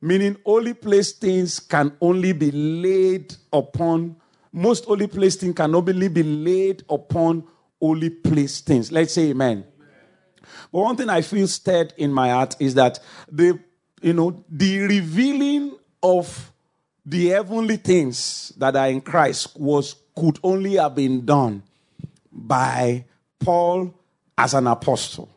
Meaning, 0.00 0.36
holy 0.46 0.74
place 0.74 1.12
things 1.12 1.58
can 1.58 1.92
only 2.00 2.32
be 2.32 2.52
laid 2.52 3.34
upon, 3.52 4.16
most 4.52 4.84
holy 4.84 5.06
place 5.06 5.36
things 5.36 5.54
can 5.54 5.74
only 5.74 6.08
be 6.08 6.22
laid 6.22 6.84
upon 6.88 7.44
holy 7.80 8.10
place 8.10 8.60
things. 8.60 8.90
Let's 8.90 9.12
say 9.14 9.30
amen. 9.30 9.64
But 10.72 10.80
one 10.80 10.96
thing 10.96 11.08
I 11.08 11.22
feel 11.22 11.46
stirred 11.48 11.92
in 11.96 12.12
my 12.12 12.30
heart 12.30 12.56
is 12.58 12.74
that 12.74 13.00
the 13.30 13.58
you 14.00 14.12
know 14.12 14.44
the 14.48 14.80
revealing 14.80 15.76
of 16.02 16.52
the 17.04 17.28
heavenly 17.28 17.76
things 17.76 18.52
that 18.58 18.76
are 18.76 18.88
in 18.88 19.00
Christ 19.00 19.56
was 19.58 19.96
could 20.14 20.38
only 20.42 20.74
have 20.74 20.94
been 20.94 21.24
done 21.24 21.62
by 22.30 23.04
Paul 23.38 23.94
as 24.36 24.54
an 24.54 24.66
apostle. 24.66 25.28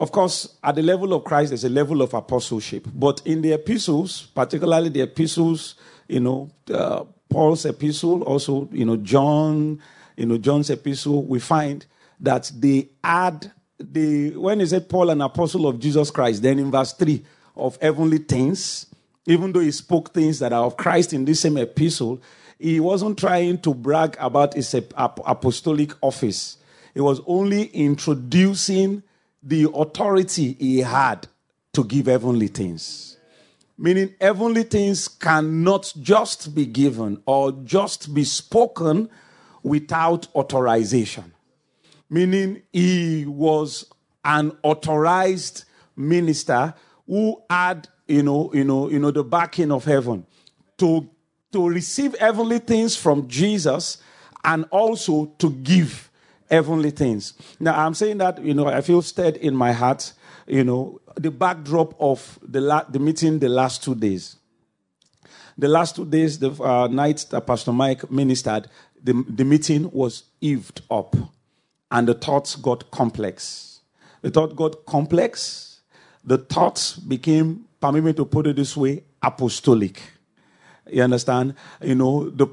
Of 0.00 0.12
course, 0.12 0.56
at 0.62 0.76
the 0.76 0.82
level 0.82 1.12
of 1.12 1.24
Christ, 1.24 1.50
there's 1.50 1.64
a 1.64 1.68
level 1.68 2.02
of 2.02 2.14
apostleship. 2.14 2.86
But 2.94 3.22
in 3.24 3.42
the 3.42 3.52
epistles, 3.52 4.28
particularly 4.34 4.90
the 4.90 5.02
epistles, 5.02 5.74
you 6.08 6.20
know, 6.20 6.50
uh, 6.72 7.04
Paul's 7.28 7.64
epistle, 7.66 8.22
also, 8.22 8.68
you 8.72 8.84
know, 8.84 8.96
John, 8.96 9.80
you 10.16 10.26
know, 10.26 10.38
John's 10.38 10.70
epistle, 10.70 11.24
we 11.24 11.38
find 11.38 11.84
that 12.20 12.50
they 12.56 12.88
add 13.04 13.52
the 13.78 14.36
when 14.36 14.60
is 14.60 14.72
it 14.72 14.88
Paul 14.88 15.10
an 15.10 15.20
apostle 15.20 15.66
of 15.66 15.78
Jesus 15.78 16.10
Christ, 16.10 16.42
then 16.42 16.58
in 16.58 16.70
verse 16.70 16.92
3 16.94 17.24
of 17.56 17.78
heavenly 17.80 18.18
things, 18.18 18.86
even 19.26 19.52
though 19.52 19.60
he 19.60 19.70
spoke 19.70 20.12
things 20.12 20.38
that 20.38 20.52
are 20.52 20.64
of 20.64 20.76
Christ 20.76 21.12
in 21.12 21.24
this 21.24 21.40
same 21.40 21.58
epistle, 21.58 22.20
he 22.58 22.80
wasn't 22.80 23.18
trying 23.18 23.58
to 23.58 23.74
brag 23.74 24.16
about 24.18 24.54
his 24.54 24.74
apostolic 24.74 25.92
office. 26.00 26.56
He 26.94 27.00
was 27.00 27.20
only 27.26 27.64
introducing 27.66 29.02
the 29.42 29.70
authority 29.72 30.54
he 30.54 30.78
had 30.80 31.28
to 31.74 31.84
give 31.84 32.06
heavenly 32.06 32.48
things. 32.48 33.17
Meaning, 33.78 34.14
heavenly 34.20 34.64
things 34.64 35.06
cannot 35.06 35.92
just 36.00 36.54
be 36.54 36.66
given 36.66 37.22
or 37.26 37.52
just 37.52 38.12
be 38.12 38.24
spoken 38.24 39.08
without 39.62 40.26
authorization 40.34 41.32
meaning 42.10 42.62
he 42.72 43.24
was 43.26 43.84
an 44.24 44.52
authorized 44.62 45.64
minister 45.96 46.74
who 47.06 47.42
had, 47.48 47.88
you 48.06 48.22
know, 48.22 48.50
you 48.52 48.64
know, 48.64 48.88
you 48.90 48.98
know, 48.98 49.10
the 49.10 49.24
backing 49.24 49.72
of 49.72 49.84
heaven 49.84 50.26
to, 50.78 51.08
to 51.52 51.68
receive 51.68 52.16
heavenly 52.18 52.58
things 52.58 52.96
from 52.96 53.26
Jesus 53.28 53.98
and 54.44 54.64
also 54.70 55.26
to 55.38 55.50
give 55.50 56.10
heavenly 56.50 56.90
things. 56.90 57.34
Now, 57.58 57.84
I'm 57.84 57.94
saying 57.94 58.18
that, 58.18 58.42
you 58.42 58.54
know, 58.54 58.66
I 58.66 58.80
feel 58.80 59.02
stirred 59.02 59.36
in 59.36 59.54
my 59.54 59.72
heart, 59.72 60.12
you 60.48 60.64
know, 60.64 61.00
the 61.16 61.30
backdrop 61.30 61.94
of 62.00 62.38
the, 62.42 62.60
la- 62.60 62.84
the 62.84 62.98
meeting 62.98 63.38
the 63.38 63.48
last 63.48 63.82
two 63.82 63.94
days. 63.94 64.36
The 65.56 65.68
last 65.68 65.96
two 65.96 66.06
days, 66.06 66.38
the 66.38 66.50
uh, 66.62 66.86
night 66.86 67.26
that 67.30 67.46
Pastor 67.46 67.72
Mike 67.72 68.10
ministered, 68.10 68.68
the, 69.02 69.24
the 69.28 69.44
meeting 69.44 69.90
was 69.90 70.24
eaved 70.40 70.82
up 70.90 71.16
and 71.90 72.08
the 72.08 72.14
thoughts 72.14 72.56
got 72.56 72.90
complex. 72.90 73.80
The 74.22 74.30
thought 74.30 74.56
got 74.56 74.86
complex. 74.86 75.80
The 76.24 76.38
thoughts 76.38 76.96
became, 76.96 77.64
permit 77.80 78.04
me 78.04 78.12
to 78.14 78.24
put 78.24 78.46
it 78.46 78.56
this 78.56 78.76
way, 78.76 79.04
apostolic. 79.22 80.00
You 80.90 81.02
understand? 81.02 81.54
You 81.82 81.94
know, 81.94 82.30
the 82.30 82.46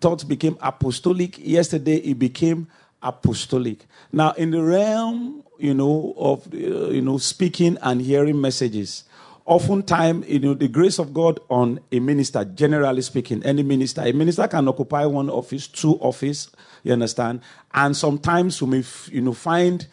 thoughts 0.00 0.24
became 0.24 0.56
apostolic. 0.60 1.38
Yesterday, 1.38 1.96
it 1.96 2.18
became 2.18 2.68
apostolic. 3.06 3.86
Now, 4.12 4.32
in 4.32 4.50
the 4.50 4.62
realm, 4.62 5.44
you 5.58 5.74
know, 5.74 6.14
of 6.16 6.46
uh, 6.52 6.90
you 6.90 7.00
know, 7.00 7.18
speaking 7.18 7.78
and 7.82 8.00
hearing 8.02 8.40
messages, 8.40 9.04
oftentimes, 9.46 10.28
you 10.28 10.40
know, 10.40 10.54
the 10.54 10.68
grace 10.68 10.98
of 10.98 11.14
God 11.14 11.40
on 11.48 11.80
a 11.92 12.00
minister, 12.00 12.44
generally 12.44 13.02
speaking, 13.02 13.42
any 13.44 13.62
minister, 13.62 14.02
a 14.02 14.12
minister 14.12 14.46
can 14.48 14.68
occupy 14.68 15.06
one 15.06 15.30
office, 15.30 15.68
two 15.68 15.94
office, 15.94 16.50
you 16.82 16.92
understand? 16.92 17.40
And 17.72 17.96
sometimes 17.96 18.60
we 18.60 18.68
may, 18.68 18.84
you 19.10 19.20
know, 19.20 19.32
find, 19.32 19.86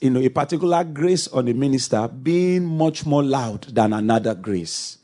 you 0.00 0.10
know, 0.10 0.20
a 0.20 0.28
particular 0.28 0.84
grace 0.84 1.28
on 1.28 1.48
a 1.48 1.54
minister 1.54 2.08
being 2.08 2.64
much 2.64 3.04
more 3.04 3.22
loud 3.22 3.62
than 3.64 3.92
another 3.92 4.34
grace. 4.34 4.98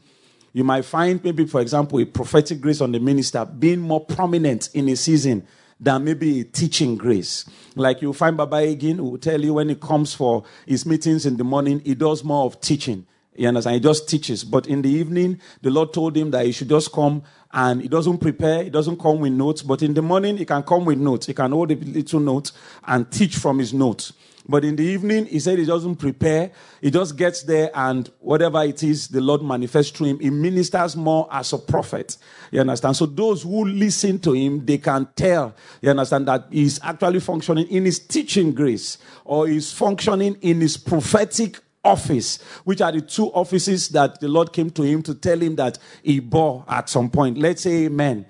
You 0.53 0.65
might 0.65 0.85
find 0.85 1.23
maybe, 1.23 1.47
for 1.47 1.61
example, 1.61 2.01
a 2.01 2.05
prophetic 2.05 2.61
grace 2.61 2.81
on 2.81 2.93
the 2.93 2.99
minister 2.99 3.45
being 3.45 3.81
more 3.81 4.05
prominent 4.05 4.71
in 4.75 4.89
a 4.89 4.97
season 4.97 5.47
than 5.81 6.05
maybe 6.05 6.45
teaching 6.45 6.97
grace. 6.97 7.45
Like 7.75 8.03
you 8.03 8.13
find 8.13 8.37
Baba 8.37 8.57
Hagin 8.57 8.97
who 8.97 9.05
will 9.11 9.19
tell 9.19 9.41
you 9.41 9.55
when 9.55 9.71
he 9.71 9.75
comes 9.75 10.15
for 10.15 10.45
his 10.67 10.85
meetings 10.85 11.25
in 11.25 11.37
the 11.39 11.45
morning, 11.45 11.81
he 11.85 11.95
does 11.95 12.23
more 12.23 12.45
of 12.45 12.61
teaching. 12.61 13.07
You 13.35 13.49
understand? 13.49 13.75
He 13.75 13.81
just 13.81 14.09
teaches. 14.09 14.45
But 14.45 14.67
in 14.67 14.83
the 14.83 14.91
evening, 14.91 15.41
the 15.63 15.71
Lord 15.71 15.95
told 15.95 16.17
him 16.17 16.31
that 16.33 16.45
he 16.45 16.53
should 16.53 16.69
just 16.69 16.93
come 16.93 17.23
and 17.53 17.81
he 17.81 17.89
doesn't 17.89 18.19
prepare, 18.19 18.65
he 18.65 18.71
doesn't 18.71 19.01
come 19.01 19.21
with 19.21 19.33
notes. 19.33 19.63
But 19.63 19.83
in 19.83 19.95
the 19.95 20.03
morning, 20.03 20.37
he 20.37 20.45
can 20.45 20.63
come 20.63 20.85
with 20.85 20.99
notes. 20.99 21.27
He 21.27 21.35
can 21.35 21.53
hold 21.53 21.71
a 21.71 21.77
little 21.77 22.21
note 22.21 22.53
and 22.87 23.11
teach 23.11 23.37
from 23.37 23.59
his 23.59 23.73
notes. 23.73 24.13
But 24.51 24.65
in 24.65 24.75
the 24.75 24.83
evening, 24.83 25.27
he 25.27 25.39
said 25.39 25.61
he 25.61 25.65
doesn't 25.65 25.97
prepare. 25.97 26.51
He 26.81 26.91
just 26.91 27.17
gets 27.17 27.45
there 27.45 27.71
and 27.73 28.11
whatever 28.19 28.65
it 28.65 28.83
is, 28.83 29.07
the 29.07 29.21
Lord 29.21 29.43
manifests 29.43 29.93
to 29.93 30.05
him. 30.05 30.19
He 30.19 30.29
ministers 30.29 30.97
more 30.97 31.29
as 31.31 31.53
a 31.53 31.59
prophet. 31.59 32.17
You 32.51 32.61
understand? 32.61 32.97
So 32.97 33.07
those 33.07 33.45
who 33.45 33.65
listen 33.65 34.19
to 34.21 34.33
him, 34.33 34.67
they 34.67 34.79
can 34.79 35.09
tell, 35.15 35.55
you 35.81 35.91
understand, 35.91 36.27
that 36.27 36.49
he's 36.51 36.81
actually 36.83 37.21
functioning 37.21 37.69
in 37.69 37.85
his 37.85 38.01
teaching 38.01 38.53
grace 38.53 38.99
or 39.25 39.47
he's 39.47 39.73
functioning 39.73 40.37
in 40.41 40.61
his 40.61 40.77
prophetic 40.77 41.61
office, 41.85 42.43
which 42.65 42.81
are 42.81 42.91
the 42.91 43.01
two 43.01 43.27
offices 43.27 43.89
that 43.91 44.21
the 44.21 44.29
Lord 44.29 44.53
came 44.53 44.71
to 44.71 44.83
him 44.83 45.03
to 45.05 45.15
tell 45.15 45.39
him 45.39 45.55
that 45.57 45.79
he 46.03 46.19
bore 46.19 46.65
at 46.69 46.89
some 46.89 47.09
point. 47.09 47.39
Let's 47.39 47.63
say 47.63 47.85
amen. 47.85 48.27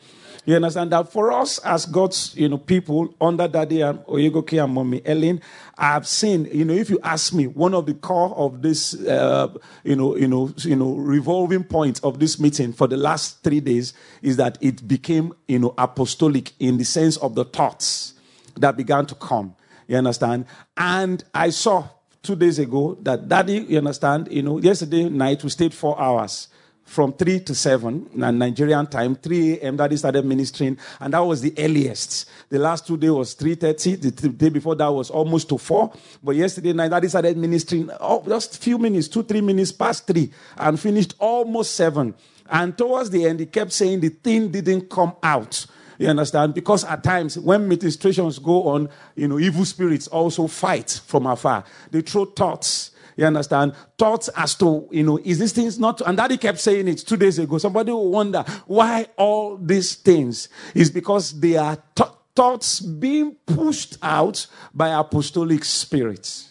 You 0.51 0.57
understand 0.57 0.91
that 0.91 1.13
for 1.13 1.31
us 1.31 1.59
as 1.61 1.87
God's, 1.87 2.35
you 2.37 2.49
know, 2.49 2.59
people 2.59 3.15
under 3.21 3.47
Daddy 3.47 3.83
and 3.83 4.01
Oyegoke 4.01 4.61
and 4.61 4.75
Mommy 4.75 5.01
Ellen, 5.05 5.41
I've 5.79 6.09
seen, 6.09 6.47
you 6.47 6.65
know, 6.65 6.75
if 6.75 6.91
you 6.91 6.99
ask 7.05 7.33
me, 7.33 7.47
one 7.47 7.73
of 7.73 7.87
the 7.87 7.95
core 7.95 8.35
of 8.37 8.61
this, 8.61 8.95
uh, 8.95 9.55
you 9.85 9.95
know, 9.95 10.17
you 10.17 10.27
know, 10.27 10.53
you 10.57 10.75
know, 10.75 10.95
revolving 10.95 11.63
point 11.63 12.01
of 12.03 12.19
this 12.19 12.41
meeting 12.41 12.73
for 12.73 12.89
the 12.89 12.97
last 12.97 13.45
three 13.45 13.61
days 13.61 13.93
is 14.23 14.39
that 14.39 14.59
it 14.61 14.89
became, 14.89 15.33
you 15.47 15.61
know, 15.61 15.73
apostolic 15.79 16.51
in 16.59 16.79
the 16.79 16.85
sense 16.85 17.17
of 17.19 17.37
the 17.37 17.45
thoughts 17.45 18.15
that 18.57 18.77
began 18.77 19.07
to 19.07 19.15
come. 19.15 19.55
You 19.87 19.99
understand? 19.99 20.47
And 20.77 21.23
I 21.33 21.51
saw 21.51 21.87
two 22.25 22.35
days 22.35 22.59
ago 22.59 22.99
that 23.03 23.29
daddy, 23.29 23.67
you 23.69 23.79
understand, 23.79 24.27
you 24.33 24.43
know, 24.43 24.59
yesterday 24.59 25.09
night 25.09 25.45
we 25.45 25.51
stayed 25.51 25.73
four 25.73 25.97
hours 26.01 26.49
from 26.91 27.13
3 27.13 27.39
to 27.39 27.55
7 27.55 28.11
Nigerian 28.15 28.85
time, 28.85 29.15
3 29.15 29.59
a.m. 29.61 29.77
Daddy 29.77 29.97
started 29.97 30.25
ministering, 30.25 30.77
and 30.99 31.15
that 31.15 31.21
was 31.21 31.41
the 31.41 31.55
earliest. 31.57 32.29
The 32.49 32.59
last 32.59 32.85
two 32.85 32.97
days 32.97 33.13
was 33.13 33.37
3.30. 33.37 34.17
The 34.17 34.29
day 34.29 34.49
before 34.49 34.75
that 34.75 34.89
was 34.89 35.09
almost 35.09 35.49
to 35.51 35.57
4. 35.59 35.93
But 36.21 36.35
yesterday 36.35 36.73
night, 36.73 36.89
Daddy 36.91 37.07
started 37.07 37.37
ministering 37.37 37.91
oh, 38.01 38.25
just 38.27 38.57
a 38.57 38.59
few 38.59 38.77
minutes, 38.77 39.07
two, 39.07 39.23
three 39.23 39.41
minutes 39.41 39.71
past 39.71 40.09
3, 40.09 40.33
and 40.59 40.81
finished 40.81 41.15
almost 41.21 41.77
7. 41.77 42.13
And 42.51 42.77
towards 42.77 43.11
the 43.11 43.25
end, 43.25 43.39
he 43.39 43.47
kept 43.47 43.71
saying 43.71 44.01
the 44.01 44.09
thing 44.09 44.51
didn't 44.51 44.91
come 44.91 45.15
out. 45.23 45.67
You 45.97 46.09
understand? 46.09 46.55
Because 46.55 46.83
at 46.83 47.05
times 47.05 47.39
when 47.39 47.69
ministrations 47.69 48.41
go 48.41 48.65
on, 48.65 48.89
you 49.15 49.29
know, 49.29 49.39
evil 49.39 49.65
spirits 49.65 50.09
also 50.09 50.49
fight 50.49 51.01
from 51.07 51.27
afar. 51.27 51.63
They 51.93 52.01
throw 52.01 52.25
thoughts. 52.25 52.91
You 53.21 53.27
understand? 53.27 53.75
Thoughts 53.99 54.31
as 54.35 54.55
to, 54.57 54.89
you 54.91 55.03
know, 55.03 55.19
is 55.23 55.39
this 55.39 55.53
things 55.53 55.79
not, 55.79 56.01
and 56.01 56.17
daddy 56.17 56.39
kept 56.39 56.59
saying 56.59 56.89
it 56.89 56.99
two 56.99 57.19
days 57.19 57.39
ago. 57.39 57.59
Somebody 57.59 57.93
will 57.93 58.11
wonder 58.11 58.43
why 58.67 59.09
all 59.19 59.59
these 59.59 59.95
things 59.95 60.49
is 60.75 60.91
because 60.91 61.39
they 61.39 61.59
are 61.59 61.77
th- 61.95 62.09
thoughts 62.35 62.81
being 62.81 63.37
pushed 63.45 63.99
out 64.01 64.47
by 64.73 64.89
apostolic 64.89 65.65
spirits 65.67 66.51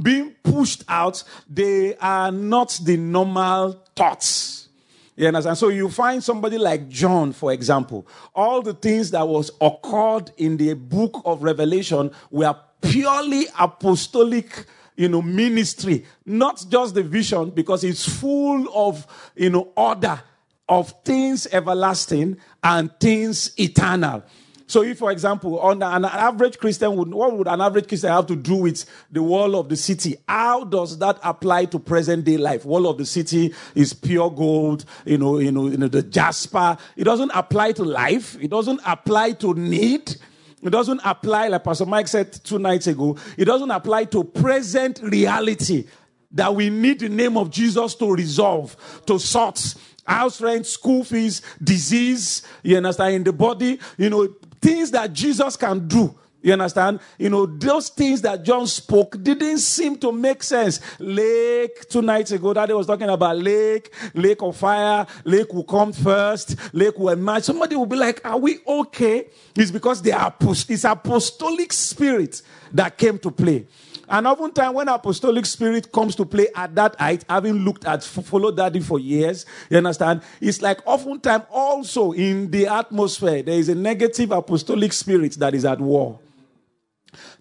being 0.00 0.34
pushed 0.42 0.84
out, 0.88 1.22
they 1.48 1.96
are 1.96 2.30
not 2.30 2.78
the 2.82 2.96
normal 2.96 3.72
thoughts. 3.94 4.68
You 5.16 5.26
understand? 5.28 5.58
So 5.58 5.68
you 5.68 5.90
find 5.90 6.22
somebody 6.22 6.56
like 6.56 6.88
John, 6.88 7.32
for 7.32 7.52
example, 7.52 8.06
all 8.34 8.62
the 8.62 8.72
things 8.72 9.10
that 9.10 9.26
was 9.28 9.50
occurred 9.60 10.30
in 10.38 10.56
the 10.56 10.74
book 10.74 11.20
of 11.24 11.42
Revelation 11.42 12.10
were 12.30 12.56
purely 12.80 13.46
apostolic 13.58 14.64
you 15.00 15.08
know 15.08 15.22
ministry 15.22 16.04
not 16.26 16.62
just 16.68 16.94
the 16.94 17.02
vision 17.02 17.48
because 17.48 17.84
it's 17.84 18.06
full 18.06 18.68
of 18.74 19.06
you 19.34 19.48
know 19.48 19.72
order 19.74 20.20
of 20.68 20.94
things 21.04 21.48
everlasting 21.52 22.36
and 22.62 22.92
things 23.00 23.52
eternal. 23.58 24.22
So, 24.68 24.84
if, 24.84 24.98
for 24.98 25.10
example, 25.10 25.58
on 25.58 25.82
an 25.82 26.04
average 26.04 26.56
Christian, 26.58 26.94
would, 26.94 27.12
what 27.12 27.36
would 27.36 27.48
an 27.48 27.60
average 27.60 27.88
Christian 27.88 28.10
have 28.10 28.26
to 28.26 28.36
do 28.36 28.54
with 28.54 28.84
the 29.10 29.20
wall 29.20 29.56
of 29.56 29.68
the 29.68 29.74
city? 29.74 30.14
How 30.28 30.62
does 30.62 30.96
that 30.98 31.18
apply 31.24 31.64
to 31.66 31.80
present 31.80 32.24
day 32.24 32.36
life? 32.36 32.64
Wall 32.64 32.86
of 32.86 32.96
the 32.96 33.04
city 33.04 33.52
is 33.74 33.92
pure 33.92 34.30
gold, 34.30 34.84
you 35.04 35.18
know, 35.18 35.40
you 35.40 35.50
know, 35.50 35.66
you 35.66 35.76
know, 35.76 35.88
the 35.88 36.04
jasper. 36.04 36.78
It 36.96 37.02
doesn't 37.02 37.32
apply 37.34 37.72
to 37.72 37.82
life. 37.82 38.40
It 38.40 38.50
doesn't 38.50 38.80
apply 38.86 39.32
to 39.32 39.54
need. 39.54 40.14
It 40.62 40.70
doesn't 40.70 41.00
apply, 41.04 41.48
like 41.48 41.64
Pastor 41.64 41.86
Mike 41.86 42.08
said 42.08 42.32
two 42.32 42.58
nights 42.58 42.86
ago, 42.86 43.16
it 43.36 43.46
doesn't 43.46 43.70
apply 43.70 44.04
to 44.06 44.24
present 44.24 45.00
reality 45.02 45.86
that 46.32 46.54
we 46.54 46.70
need 46.70 47.00
the 47.00 47.08
name 47.08 47.36
of 47.36 47.50
Jesus 47.50 47.94
to 47.96 48.12
resolve, 48.12 48.76
to 49.06 49.18
sort 49.18 49.74
house 50.06 50.40
rent, 50.40 50.66
school 50.66 51.04
fees, 51.04 51.42
disease, 51.62 52.42
you 52.62 52.76
understand, 52.76 53.14
in 53.14 53.24
the 53.24 53.32
body, 53.32 53.78
you 53.96 54.10
know, 54.10 54.28
things 54.60 54.90
that 54.90 55.12
Jesus 55.12 55.56
can 55.56 55.86
do. 55.88 56.14
You 56.42 56.54
understand? 56.54 57.00
You 57.18 57.28
know, 57.28 57.44
those 57.44 57.90
things 57.90 58.22
that 58.22 58.42
John 58.42 58.66
spoke 58.66 59.22
didn't 59.22 59.58
seem 59.58 59.98
to 59.98 60.10
make 60.10 60.42
sense. 60.42 60.80
Lake, 60.98 61.88
two 61.88 62.00
nights 62.00 62.32
ago, 62.32 62.54
Daddy 62.54 62.72
was 62.72 62.86
talking 62.86 63.10
about 63.10 63.36
lake, 63.36 63.92
lake 64.14 64.40
of 64.40 64.56
fire, 64.56 65.06
lake 65.24 65.52
will 65.52 65.64
come 65.64 65.92
first, 65.92 66.56
lake 66.72 66.98
will 66.98 67.10
emerge. 67.10 67.42
Somebody 67.42 67.76
will 67.76 67.86
be 67.86 67.96
like, 67.96 68.24
Are 68.24 68.38
we 68.38 68.58
okay? 68.66 69.26
It's 69.54 69.70
because 69.70 70.00
they 70.00 70.12
are 70.12 70.34
it's 70.40 70.84
apostolic 70.84 71.72
spirit 71.72 72.40
that 72.72 72.96
came 72.96 73.18
to 73.18 73.30
play. 73.30 73.66
And 74.08 74.26
oftentimes, 74.26 74.74
when 74.74 74.88
apostolic 74.88 75.46
spirit 75.46 75.92
comes 75.92 76.16
to 76.16 76.24
play 76.24 76.48
at 76.56 76.74
that 76.74 76.96
height, 76.98 77.24
having 77.28 77.64
looked 77.64 77.84
at 77.84 78.02
follow 78.02 78.50
daddy 78.50 78.80
for 78.80 78.98
years, 78.98 79.46
you 79.68 79.76
understand? 79.76 80.22
It's 80.40 80.62
like 80.62 80.80
oftentimes 80.84 81.44
also 81.50 82.12
in 82.12 82.50
the 82.50 82.66
atmosphere, 82.66 83.42
there 83.42 83.58
is 83.58 83.68
a 83.68 83.74
negative 83.74 84.32
apostolic 84.32 84.92
spirit 84.92 85.34
that 85.34 85.54
is 85.54 85.64
at 85.64 85.80
war 85.80 86.18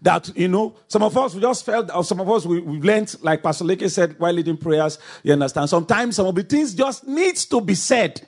that 0.02 0.36
you 0.36 0.48
know 0.48 0.76
some 0.88 1.04
of 1.04 1.18
us 1.18 1.36
we 1.36 1.42
just 1.42 1.66
felt 1.66 1.94
or 1.94 2.04
some 2.04 2.20
of 2.20 2.30
us 2.30 2.46
we, 2.46 2.60
we've 2.60 2.84
learned 2.84 3.16
like 3.22 3.44
pastor 3.44 3.66
leke 3.66 3.90
said 3.90 4.18
while 4.20 4.34
leading 4.34 4.58
prayers 4.58 5.00
you 5.24 5.34
understand 5.34 5.70
sometimes 5.70 6.16
some 6.16 6.28
of 6.28 6.36
the 6.36 6.44
things 6.44 6.74
just 6.74 7.08
needs 7.08 7.46
to 7.46 7.62
be 7.62 7.76
said 7.76 8.26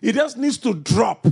it 0.00 0.14
just 0.14 0.36
needs 0.36 0.58
to 0.58 0.74
drop 0.74 1.26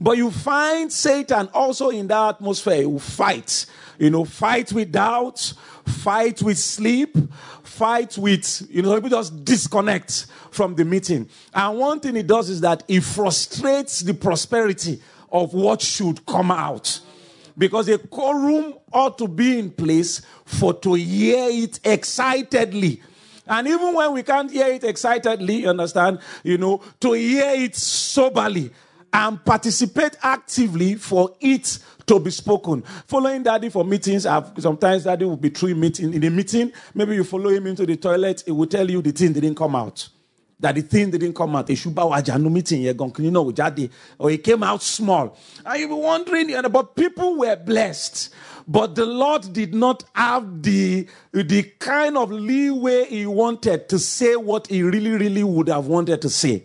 but 0.00 0.16
you 0.16 0.30
find 0.30 0.92
satan 0.92 1.48
also 1.54 1.90
in 1.90 2.06
that 2.06 2.36
atmosphere 2.36 2.82
who 2.82 2.98
fights 2.98 3.66
you 3.98 4.10
know 4.10 4.24
fight 4.24 4.72
with 4.72 4.92
doubt 4.92 5.54
fight 5.86 6.42
with 6.42 6.58
sleep, 6.58 7.16
fight 7.62 8.18
with, 8.18 8.66
you 8.70 8.82
know, 8.82 8.94
people 8.94 9.10
just 9.10 9.44
disconnect 9.44 10.26
from 10.50 10.74
the 10.74 10.84
meeting. 10.84 11.28
And 11.54 11.78
one 11.78 12.00
thing 12.00 12.16
it 12.16 12.26
does 12.26 12.50
is 12.50 12.60
that 12.62 12.82
it 12.88 13.02
frustrates 13.02 14.00
the 14.00 14.14
prosperity 14.14 15.00
of 15.30 15.54
what 15.54 15.80
should 15.80 16.24
come 16.26 16.50
out. 16.50 17.00
Because 17.58 17.88
a 17.88 17.98
quorum 17.98 18.74
ought 18.92 19.16
to 19.18 19.28
be 19.28 19.58
in 19.58 19.70
place 19.70 20.22
for 20.44 20.74
to 20.74 20.94
hear 20.94 21.48
it 21.50 21.80
excitedly. 21.84 23.02
And 23.46 23.66
even 23.68 23.94
when 23.94 24.12
we 24.12 24.22
can't 24.22 24.50
hear 24.50 24.66
it 24.66 24.84
excitedly, 24.84 25.62
you 25.62 25.70
understand, 25.70 26.18
you 26.42 26.58
know, 26.58 26.82
to 27.00 27.12
hear 27.12 27.52
it 27.54 27.76
soberly 27.76 28.70
and 29.12 29.42
participate 29.44 30.16
actively 30.22 30.96
for 30.96 31.34
it 31.40 31.78
to 32.06 32.20
be 32.20 32.30
spoken. 32.30 32.82
Following 33.06 33.42
daddy 33.42 33.68
for 33.68 33.84
meetings, 33.84 34.26
I've, 34.26 34.52
sometimes 34.58 35.04
daddy 35.04 35.24
will 35.24 35.36
be 35.36 35.50
through 35.50 35.74
meeting 35.74 36.12
in 36.12 36.24
a 36.24 36.30
meeting. 36.30 36.72
Maybe 36.94 37.14
you 37.14 37.24
follow 37.24 37.50
him 37.50 37.66
into 37.66 37.86
the 37.86 37.96
toilet, 37.96 38.42
he 38.44 38.52
will 38.52 38.66
tell 38.66 38.88
you 38.88 39.02
the 39.02 39.12
thing 39.12 39.32
didn't 39.32 39.54
come 39.54 39.74
out. 39.74 40.08
That 40.58 40.74
the 40.74 40.80
thing 40.80 41.10
didn't 41.10 41.34
come 41.34 41.54
out. 41.54 41.68
no 41.68 42.48
meeting 42.48 42.82
you 42.82 43.30
know 43.30 43.50
daddy. 43.52 43.90
Or 44.18 44.30
it 44.30 44.42
came 44.42 44.62
out 44.62 44.82
small. 44.82 45.36
And 45.64 45.80
you'll 45.80 46.00
wondering, 46.00 46.54
but 46.70 46.94
people 46.96 47.36
were 47.36 47.56
blessed. 47.56 48.30
But 48.66 48.94
the 48.94 49.06
Lord 49.06 49.52
did 49.52 49.74
not 49.74 50.04
have 50.14 50.62
the, 50.62 51.06
the 51.32 51.62
kind 51.78 52.16
of 52.16 52.32
leeway 52.32 53.04
he 53.04 53.26
wanted 53.26 53.88
to 53.90 53.98
say 53.98 54.34
what 54.34 54.66
he 54.66 54.82
really, 54.82 55.10
really 55.10 55.44
would 55.44 55.68
have 55.68 55.86
wanted 55.86 56.22
to 56.22 56.30
say. 56.30 56.64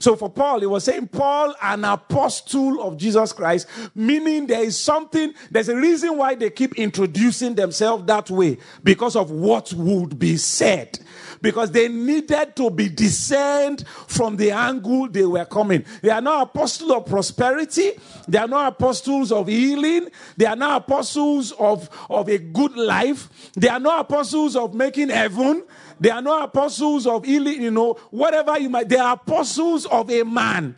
So 0.00 0.16
for 0.16 0.30
Paul, 0.30 0.60
he 0.60 0.66
was 0.66 0.84
saying, 0.84 1.08
Paul, 1.08 1.54
an 1.62 1.84
apostle 1.84 2.82
of 2.82 2.96
Jesus 2.96 3.34
Christ, 3.34 3.68
meaning 3.94 4.46
there 4.46 4.62
is 4.62 4.80
something, 4.80 5.34
there's 5.50 5.68
a 5.68 5.76
reason 5.76 6.16
why 6.16 6.34
they 6.34 6.48
keep 6.48 6.78
introducing 6.78 7.54
themselves 7.54 8.06
that 8.06 8.30
way 8.30 8.56
because 8.82 9.14
of 9.14 9.30
what 9.30 9.72
would 9.74 10.18
be 10.18 10.38
said. 10.38 10.98
Because 11.42 11.70
they 11.70 11.88
needed 11.88 12.56
to 12.56 12.70
be 12.70 12.88
discerned 12.88 13.86
from 14.06 14.36
the 14.36 14.50
angle 14.50 15.08
they 15.08 15.24
were 15.24 15.44
coming. 15.44 15.84
They 16.02 16.10
are 16.10 16.20
not 16.20 16.48
apostles 16.48 16.90
of 16.90 17.06
prosperity. 17.06 17.92
They 18.26 18.38
are 18.38 18.48
not 18.48 18.72
apostles 18.72 19.32
of 19.32 19.48
healing. 19.48 20.08
They 20.36 20.46
are 20.46 20.56
not 20.56 20.82
apostles 20.82 21.52
of, 21.52 21.88
of 22.08 22.28
a 22.28 22.38
good 22.38 22.76
life. 22.76 23.50
They 23.52 23.68
are 23.68 23.80
not 23.80 24.00
apostles 24.00 24.56
of 24.56 24.74
making 24.74 25.10
heaven. 25.10 25.64
They 26.00 26.10
are 26.10 26.22
not 26.22 26.44
apostles 26.44 27.06
of 27.06 27.26
you 27.26 27.70
know, 27.70 27.94
whatever 28.10 28.58
you 28.58 28.70
might. 28.70 28.88
They 28.88 28.96
are 28.96 29.14
apostles 29.14 29.86
of 29.86 30.10
a 30.10 30.24
man 30.24 30.76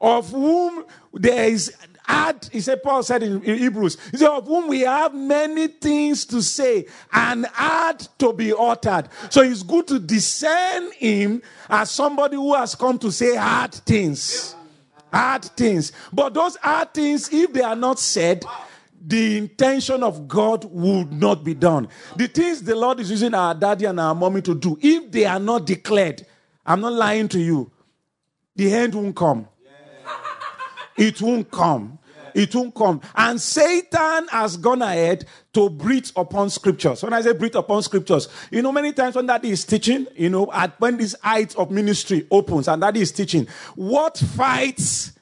of 0.00 0.30
whom 0.30 0.84
there 1.12 1.48
is 1.48 1.74
add, 2.08 2.48
he 2.50 2.60
said, 2.60 2.82
Paul 2.82 3.02
said 3.02 3.22
in, 3.22 3.42
in, 3.42 3.58
Hebrews, 3.58 3.98
he 4.10 4.16
said, 4.16 4.30
of 4.30 4.46
whom 4.46 4.68
we 4.68 4.80
have 4.80 5.14
many 5.14 5.68
things 5.68 6.24
to 6.26 6.42
say 6.42 6.86
and 7.12 7.46
add 7.56 8.06
to 8.18 8.32
be 8.32 8.52
uttered. 8.58 9.08
So 9.30 9.42
it's 9.42 9.62
good 9.62 9.86
to 9.88 9.98
discern 9.98 10.90
him 10.92 11.42
as 11.68 11.90
somebody 11.90 12.36
who 12.36 12.54
has 12.54 12.74
come 12.74 12.98
to 13.00 13.12
say 13.12 13.36
hard 13.36 13.74
things. 13.74 14.54
Hard 15.12 15.44
things. 15.44 15.92
But 16.12 16.34
those 16.34 16.56
hard 16.56 16.94
things, 16.94 17.32
if 17.32 17.52
they 17.52 17.62
are 17.62 17.76
not 17.76 17.98
said, 17.98 18.44
the 19.04 19.38
intention 19.38 20.02
of 20.02 20.28
God 20.28 20.64
would 20.64 21.12
not 21.12 21.44
be 21.44 21.54
done. 21.54 21.88
The 22.16 22.28
things 22.28 22.62
the 22.62 22.76
Lord 22.76 23.00
is 23.00 23.10
using 23.10 23.34
our 23.34 23.54
daddy 23.54 23.84
and 23.84 23.98
our 23.98 24.14
mommy 24.14 24.42
to 24.42 24.54
do, 24.54 24.78
if 24.80 25.10
they 25.10 25.24
are 25.24 25.38
not 25.40 25.66
declared, 25.66 26.26
I'm 26.66 26.80
not 26.80 26.92
lying 26.92 27.28
to 27.28 27.38
you, 27.38 27.70
the 28.56 28.72
end 28.72 28.94
won't 28.94 29.16
come. 29.16 29.48
It 30.96 31.22
won't 31.22 31.50
come. 31.50 31.98
It 32.34 32.54
won't 32.54 32.74
come. 32.74 33.00
And 33.14 33.40
Satan 33.40 34.28
has 34.28 34.56
gone 34.56 34.82
ahead 34.82 35.26
to 35.54 35.70
breathe 35.70 36.10
upon 36.16 36.50
scriptures. 36.50 37.02
When 37.02 37.12
I 37.12 37.20
say 37.20 37.32
breathe 37.32 37.56
upon 37.56 37.82
scriptures, 37.82 38.28
you 38.50 38.62
know, 38.62 38.72
many 38.72 38.92
times 38.92 39.16
when 39.16 39.26
that 39.26 39.44
is 39.44 39.64
teaching, 39.64 40.06
you 40.16 40.28
know, 40.28 40.50
at 40.52 40.78
when 40.80 40.96
this 40.96 41.16
height 41.22 41.56
of 41.56 41.70
ministry 41.70 42.26
opens 42.30 42.68
and 42.68 42.82
that 42.82 42.96
is 42.96 43.12
teaching, 43.12 43.46
what 43.74 44.18
fights 44.18 45.12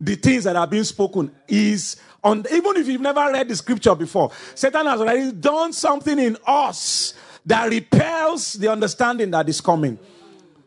the 0.00 0.16
things 0.16 0.44
that 0.44 0.56
are 0.56 0.66
being 0.66 0.84
spoken 0.84 1.30
is 1.46 1.96
on, 2.22 2.44
even 2.52 2.76
if 2.76 2.86
you've 2.86 3.00
never 3.00 3.30
read 3.32 3.48
the 3.48 3.56
scripture 3.56 3.94
before, 3.94 4.30
Satan 4.54 4.86
has 4.86 5.00
already 5.00 5.32
done 5.32 5.72
something 5.72 6.18
in 6.18 6.36
us 6.46 7.14
that 7.46 7.68
repels 7.68 8.54
the 8.54 8.70
understanding 8.70 9.30
that 9.30 9.48
is 9.48 9.60
coming. 9.60 9.98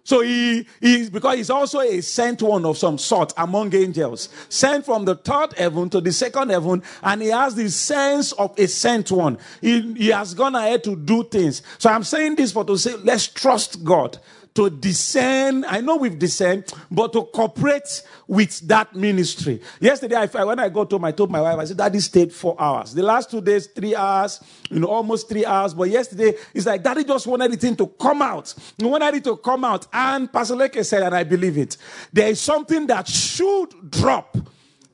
So 0.05 0.19
he 0.19 0.67
is 0.81 1.09
because 1.09 1.37
he's 1.37 1.49
also 1.49 1.79
a 1.79 2.01
sent 2.01 2.41
one 2.41 2.65
of 2.65 2.77
some 2.77 2.97
sort 2.97 3.31
among 3.37 3.73
angels, 3.73 4.27
sent 4.49 4.85
from 4.85 5.05
the 5.05 5.15
third 5.15 5.53
heaven 5.53 5.89
to 5.91 6.01
the 6.01 6.11
second 6.11 6.49
heaven, 6.49 6.83
and 7.01 7.21
he 7.21 7.29
has 7.29 7.55
the 7.55 7.69
sense 7.69 8.33
of 8.33 8.57
a 8.59 8.67
sent 8.67 9.11
one. 9.11 9.37
He, 9.61 9.93
he 9.93 10.07
has 10.09 10.33
gone 10.33 10.55
ahead 10.55 10.83
to 10.85 10.97
do 10.97 11.23
things. 11.23 11.61
So 11.77 11.89
I'm 11.89 12.03
saying 12.03 12.35
this 12.35 12.51
for 12.51 12.65
to 12.65 12.77
say, 12.77 12.95
let's 12.97 13.27
trust 13.27 13.83
God 13.83 14.17
to 14.55 14.69
discern. 14.69 15.65
I 15.65 15.81
know 15.81 15.95
we've 15.95 16.17
discerned, 16.17 16.71
but 16.91 17.13
to 17.13 17.23
cooperate 17.23 18.03
with 18.27 18.59
that 18.67 18.95
ministry. 18.95 19.61
Yesterday, 19.79 20.15
I, 20.15 20.43
when 20.43 20.59
I 20.59 20.69
got 20.69 20.91
home, 20.91 21.05
I 21.05 21.11
told 21.11 21.31
my 21.31 21.41
wife, 21.41 21.57
I 21.57 21.65
said, 21.65 21.77
Daddy 21.77 21.99
stayed 21.99 22.31
four 22.31 22.55
hours. 22.59 22.93
The 22.93 23.03
last 23.03 23.31
two 23.31 23.41
days, 23.41 23.67
three 23.67 23.95
hours, 23.95 24.41
you 24.69 24.79
know, 24.79 24.87
almost 24.87 25.27
three 25.27 25.45
hours. 25.45 25.73
But 25.73 25.89
yesterday, 25.89 26.33
it's 26.53 26.65
like 26.65 26.83
Daddy 26.83 27.03
just 27.03 27.25
wanted 27.25 27.51
the 27.51 27.57
thing 27.57 27.75
to 27.77 27.87
come 27.87 28.21
out. 28.21 28.53
He 28.77 28.85
wanted 28.85 29.15
it 29.15 29.23
to 29.23 29.37
come 29.37 29.65
out. 29.65 29.87
And 29.91 30.31
Pastor 30.31 30.55
Leke 30.55 30.85
said, 30.85 31.03
and 31.03 31.15
I 31.15 31.23
believe 31.23 31.57
it, 31.57 31.77
there 32.11 32.29
is 32.29 32.39
something 32.39 32.87
that 32.87 33.07
should 33.07 33.89
drop 33.89 34.37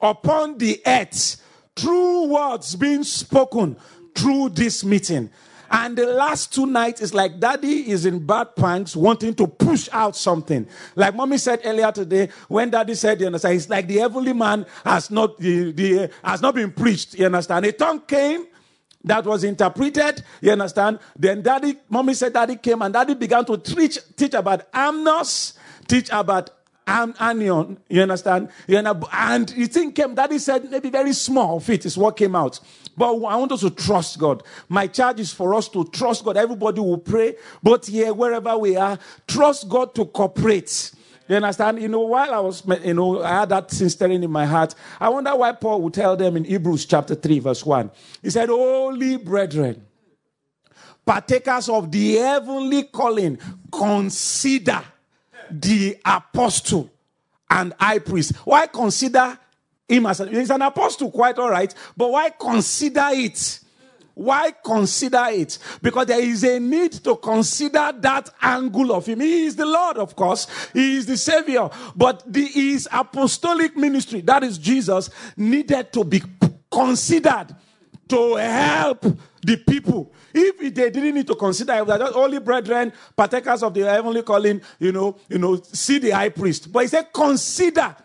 upon 0.01 0.57
the 0.57 0.81
earth 0.85 1.35
through 1.75 2.27
words 2.27 2.75
being 2.75 3.03
spoken 3.03 3.75
through 4.15 4.49
this 4.49 4.83
meeting. 4.83 5.29
And 5.71 5.97
the 5.97 6.05
last 6.05 6.53
two 6.53 6.65
nights 6.65 7.01
is 7.01 7.13
like 7.13 7.39
daddy 7.39 7.89
is 7.89 8.05
in 8.05 8.25
bad 8.25 8.55
pants 8.55 8.95
wanting 8.95 9.35
to 9.35 9.47
push 9.47 9.87
out 9.91 10.15
something. 10.15 10.67
Like 10.95 11.15
mommy 11.15 11.37
said 11.37 11.61
earlier 11.63 11.91
today, 11.91 12.29
when 12.47 12.69
daddy 12.69 12.95
said, 12.95 13.19
you 13.19 13.27
understand, 13.27 13.55
it's 13.55 13.69
like 13.69 13.87
the 13.87 13.97
heavenly 13.97 14.33
man 14.33 14.65
has 14.83 15.11
not, 15.11 15.37
the, 15.37 15.71
the, 15.71 16.11
has 16.23 16.41
not 16.41 16.55
been 16.55 16.71
preached, 16.71 17.15
you 17.15 17.25
understand. 17.25 17.65
A 17.65 17.71
tongue 17.71 18.01
came 18.01 18.47
that 19.03 19.25
was 19.25 19.43
interpreted, 19.43 20.23
you 20.41 20.51
understand. 20.51 20.99
Then 21.17 21.41
daddy, 21.41 21.77
mommy 21.89 22.13
said 22.13 22.33
daddy 22.33 22.55
came 22.55 22.81
and 22.81 22.93
daddy 22.93 23.13
began 23.13 23.45
to 23.45 23.57
teach, 23.57 23.99
teach 24.15 24.33
about 24.33 24.71
amnos, 24.71 25.53
teach 25.87 26.09
about 26.11 26.51
am, 26.89 27.13
arnion, 27.19 27.77
you 27.89 28.01
understand? 28.01 28.49
And 28.67 29.49
you 29.51 29.67
think 29.67 29.95
came, 29.95 30.15
daddy 30.15 30.39
said 30.39 30.69
maybe 30.69 30.89
very 30.89 31.13
small 31.13 31.57
of 31.57 31.69
it 31.69 31.85
is 31.85 31.97
what 31.97 32.17
came 32.17 32.35
out. 32.35 32.59
But 32.97 33.13
I 33.13 33.35
want 33.35 33.51
us 33.51 33.61
to 33.61 33.69
trust 33.69 34.19
God. 34.19 34.43
My 34.67 34.87
charge 34.87 35.19
is 35.19 35.31
for 35.31 35.53
us 35.55 35.69
to 35.69 35.85
trust 35.85 36.25
God. 36.25 36.35
Everybody 36.35 36.81
will 36.81 36.97
pray, 36.97 37.35
but 37.63 37.85
here, 37.85 38.13
wherever 38.13 38.57
we 38.57 38.75
are, 38.75 38.99
trust 39.27 39.69
God 39.69 39.95
to 39.95 40.05
cooperate 40.05 40.91
You 41.29 41.35
understand? 41.35 41.79
You 41.79 41.87
know, 41.87 42.01
while 42.01 42.33
I 42.33 42.39
was, 42.39 42.63
you 42.83 42.95
know, 42.95 43.21
I 43.21 43.41
had 43.41 43.49
that 43.49 43.69
thing 43.69 43.87
stirring 43.89 44.23
in 44.23 44.31
my 44.31 44.47
heart. 44.47 44.73
I 44.99 45.09
wonder 45.09 45.35
why 45.35 45.51
Paul 45.51 45.81
would 45.83 45.93
tell 45.93 46.17
them 46.17 46.35
in 46.35 46.43
Hebrews 46.43 46.87
chapter 46.87 47.13
3, 47.13 47.39
verse 47.39 47.63
1. 47.63 47.91
He 48.23 48.31
said, 48.31 48.49
Holy 48.49 49.15
brethren, 49.17 49.85
partakers 51.05 51.69
of 51.69 51.91
the 51.91 52.15
heavenly 52.15 52.83
calling, 52.83 53.37
consider 53.71 54.83
the 55.51 55.97
apostle 56.05 56.89
and 57.49 57.73
high 57.79 57.99
priest. 57.99 58.35
Why 58.45 58.67
consider 58.67 59.37
him 59.87 60.05
as 60.05 60.19
a, 60.19 60.27
he's 60.27 60.51
an 60.51 60.61
apostle, 60.61 61.11
quite 61.11 61.37
all 61.39 61.49
right, 61.49 61.73
but 61.97 62.11
why 62.11 62.29
consider 62.29 63.07
it? 63.11 63.59
Why 64.13 64.51
consider 64.51 65.27
it? 65.29 65.57
Because 65.81 66.07
there 66.07 66.21
is 66.21 66.43
a 66.43 66.59
need 66.59 66.91
to 66.91 67.15
consider 67.15 67.93
that 67.99 68.29
angle 68.41 68.91
of 68.91 69.05
him. 69.05 69.21
He 69.21 69.45
is 69.45 69.55
the 69.55 69.65
Lord, 69.65 69.97
of 69.97 70.13
course. 70.13 70.45
He 70.73 70.97
is 70.97 71.05
the 71.05 71.15
Savior. 71.15 71.69
But 71.95 72.23
the, 72.27 72.45
his 72.45 72.87
apostolic 72.91 73.77
ministry, 73.77 74.19
that 74.21 74.43
is 74.43 74.57
Jesus, 74.57 75.09
needed 75.37 75.93
to 75.93 76.03
be 76.03 76.21
considered 76.69 77.55
to 78.09 78.35
help 78.35 79.05
the 79.41 79.57
people. 79.57 80.11
If 80.33 80.57
they 80.75 80.89
didn't 80.89 81.15
need 81.15 81.27
to 81.27 81.35
consider 81.35 81.83
they're 81.85 82.11
holy 82.11 82.39
brethren, 82.39 82.93
partakers 83.15 83.63
of 83.63 83.73
the 83.73 83.81
heavenly 83.81 84.21
calling, 84.21 84.61
you 84.79 84.91
know, 84.91 85.17
you 85.27 85.37
know, 85.37 85.55
see 85.61 85.99
the 85.99 86.11
high 86.11 86.29
priest. 86.29 86.71
But 86.71 86.81
he 86.81 86.87
said, 86.87 87.11
consider 87.13 87.95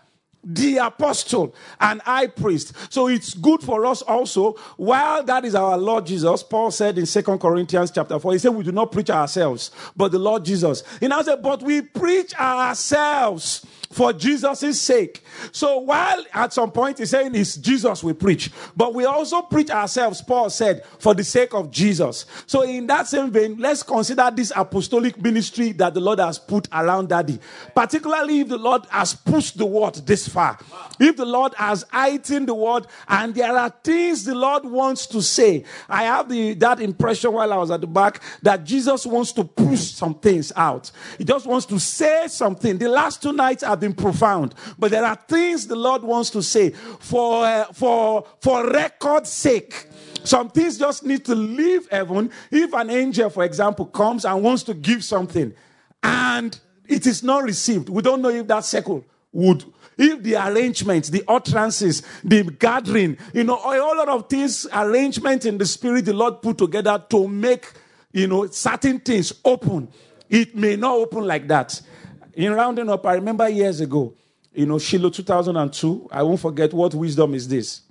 the 0.44 0.76
apostle 0.78 1.54
and 1.80 2.00
high 2.02 2.26
priest. 2.26 2.74
So 2.92 3.08
it's 3.08 3.34
good 3.34 3.62
for 3.62 3.86
us 3.86 4.02
also. 4.02 4.52
While 4.76 5.22
that 5.24 5.44
is 5.44 5.54
our 5.54 5.78
Lord 5.78 6.06
Jesus, 6.06 6.42
Paul 6.42 6.70
said 6.70 6.98
in 6.98 7.06
Second 7.06 7.38
Corinthians 7.38 7.90
chapter 7.90 8.18
4, 8.18 8.32
he 8.32 8.38
said, 8.38 8.50
We 8.50 8.64
do 8.64 8.72
not 8.72 8.92
preach 8.92 9.10
ourselves, 9.10 9.70
but 9.96 10.12
the 10.12 10.18
Lord 10.18 10.44
Jesus. 10.44 10.82
He 11.00 11.08
now 11.08 11.22
said, 11.22 11.42
But 11.42 11.62
we 11.62 11.82
preach 11.82 12.34
ourselves 12.34 13.64
for 13.90 14.12
Jesus' 14.12 14.80
sake. 14.80 15.22
So 15.52 15.78
while 15.78 16.24
at 16.32 16.52
some 16.52 16.70
point 16.70 16.98
he's 16.98 17.10
saying 17.10 17.34
it's 17.34 17.56
Jesus 17.56 18.02
we 18.02 18.12
preach, 18.12 18.50
but 18.76 18.94
we 18.94 19.04
also 19.04 19.42
preach 19.42 19.70
ourselves, 19.70 20.22
Paul 20.22 20.50
said, 20.50 20.84
for 20.98 21.14
the 21.14 21.24
sake 21.24 21.54
of 21.54 21.70
Jesus. 21.70 22.26
So 22.46 22.62
in 22.62 22.86
that 22.88 23.06
same 23.06 23.30
vein, 23.30 23.56
let's 23.58 23.82
consider 23.82 24.30
this 24.34 24.52
apostolic 24.54 25.20
ministry 25.20 25.72
that 25.72 25.94
the 25.94 26.00
Lord 26.00 26.18
has 26.18 26.38
put 26.38 26.68
around 26.72 27.08
daddy. 27.08 27.38
Particularly 27.74 28.40
if 28.40 28.48
the 28.48 28.58
Lord 28.58 28.86
has 28.90 29.14
pushed 29.14 29.58
the 29.58 29.66
word 29.66 29.94
this 30.06 30.28
far. 30.28 30.58
If 30.98 31.16
the 31.16 31.26
Lord 31.26 31.54
has 31.54 31.84
heightened 31.90 32.48
the 32.48 32.54
word 32.54 32.86
and 33.08 33.34
there 33.34 33.56
are 33.56 33.70
things 33.82 34.24
the 34.24 34.34
Lord 34.34 34.64
wants 34.64 35.06
to 35.08 35.22
say. 35.22 35.64
I 35.88 36.04
have 36.04 36.28
the, 36.28 36.54
that 36.54 36.80
impression 36.80 37.32
while 37.32 37.52
I 37.52 37.56
was 37.56 37.70
at 37.70 37.80
the 37.80 37.86
back 37.86 38.22
that 38.42 38.64
Jesus 38.64 39.06
wants 39.06 39.32
to 39.32 39.44
push 39.44 39.80
some 39.80 40.14
things 40.14 40.52
out. 40.56 40.90
He 41.18 41.24
just 41.24 41.46
wants 41.46 41.66
to 41.66 41.78
say 41.78 42.26
something. 42.28 42.78
The 42.78 42.88
last 42.88 43.22
two 43.22 43.32
nights 43.32 43.62
have 43.74 43.80
been 43.80 43.94
profound, 43.94 44.54
but 44.78 44.90
there 44.90 45.04
are 45.04 45.16
things 45.16 45.66
the 45.66 45.76
Lord 45.76 46.02
wants 46.02 46.30
to 46.30 46.42
say 46.42 46.70
for 46.70 47.44
uh, 47.44 47.64
for 47.72 48.26
for 48.40 48.70
record's 48.70 49.30
sake. 49.30 49.88
Some 50.22 50.48
things 50.48 50.78
just 50.78 51.04
need 51.04 51.24
to 51.26 51.34
leave 51.34 51.88
heaven. 51.90 52.30
If 52.50 52.72
an 52.72 52.88
angel, 52.88 53.28
for 53.28 53.44
example, 53.44 53.86
comes 53.86 54.24
and 54.24 54.42
wants 54.42 54.62
to 54.64 54.74
give 54.74 55.04
something, 55.04 55.52
and 56.02 56.58
it 56.86 57.06
is 57.06 57.22
not 57.22 57.42
received, 57.42 57.88
we 57.88 58.00
don't 58.00 58.22
know 58.22 58.30
if 58.30 58.46
that 58.46 58.64
circle 58.64 59.04
would 59.32 59.64
if 59.96 60.22
the 60.22 60.34
arrangements, 60.34 61.08
the 61.10 61.22
utterances, 61.28 62.02
the 62.24 62.42
gathering, 62.42 63.16
you 63.32 63.44
know, 63.44 63.56
a 63.56 63.78
lot 63.78 64.08
of 64.08 64.28
things, 64.28 64.66
arrangement 64.72 65.46
in 65.46 65.58
the 65.58 65.66
spirit 65.66 66.04
the 66.04 66.12
Lord 66.12 66.42
put 66.42 66.58
together 66.58 67.02
to 67.10 67.28
make, 67.28 67.72
you 68.12 68.26
know, 68.26 68.46
certain 68.48 68.98
things 68.98 69.32
open. 69.44 69.88
It 70.28 70.56
may 70.56 70.76
not 70.76 70.94
open 70.94 71.24
like 71.24 71.46
that. 71.48 71.80
In 72.36 72.52
rounding 72.52 72.90
up, 72.90 73.06
I 73.06 73.14
remember 73.14 73.48
years 73.48 73.80
ago, 73.80 74.14
you 74.52 74.66
know, 74.66 74.78
Shiloh 74.78 75.10
2002, 75.10 76.08
I 76.10 76.22
won't 76.22 76.40
forget 76.40 76.72
what 76.72 76.94
wisdom 76.94 77.34
is 77.34 77.48
this. 77.48 77.82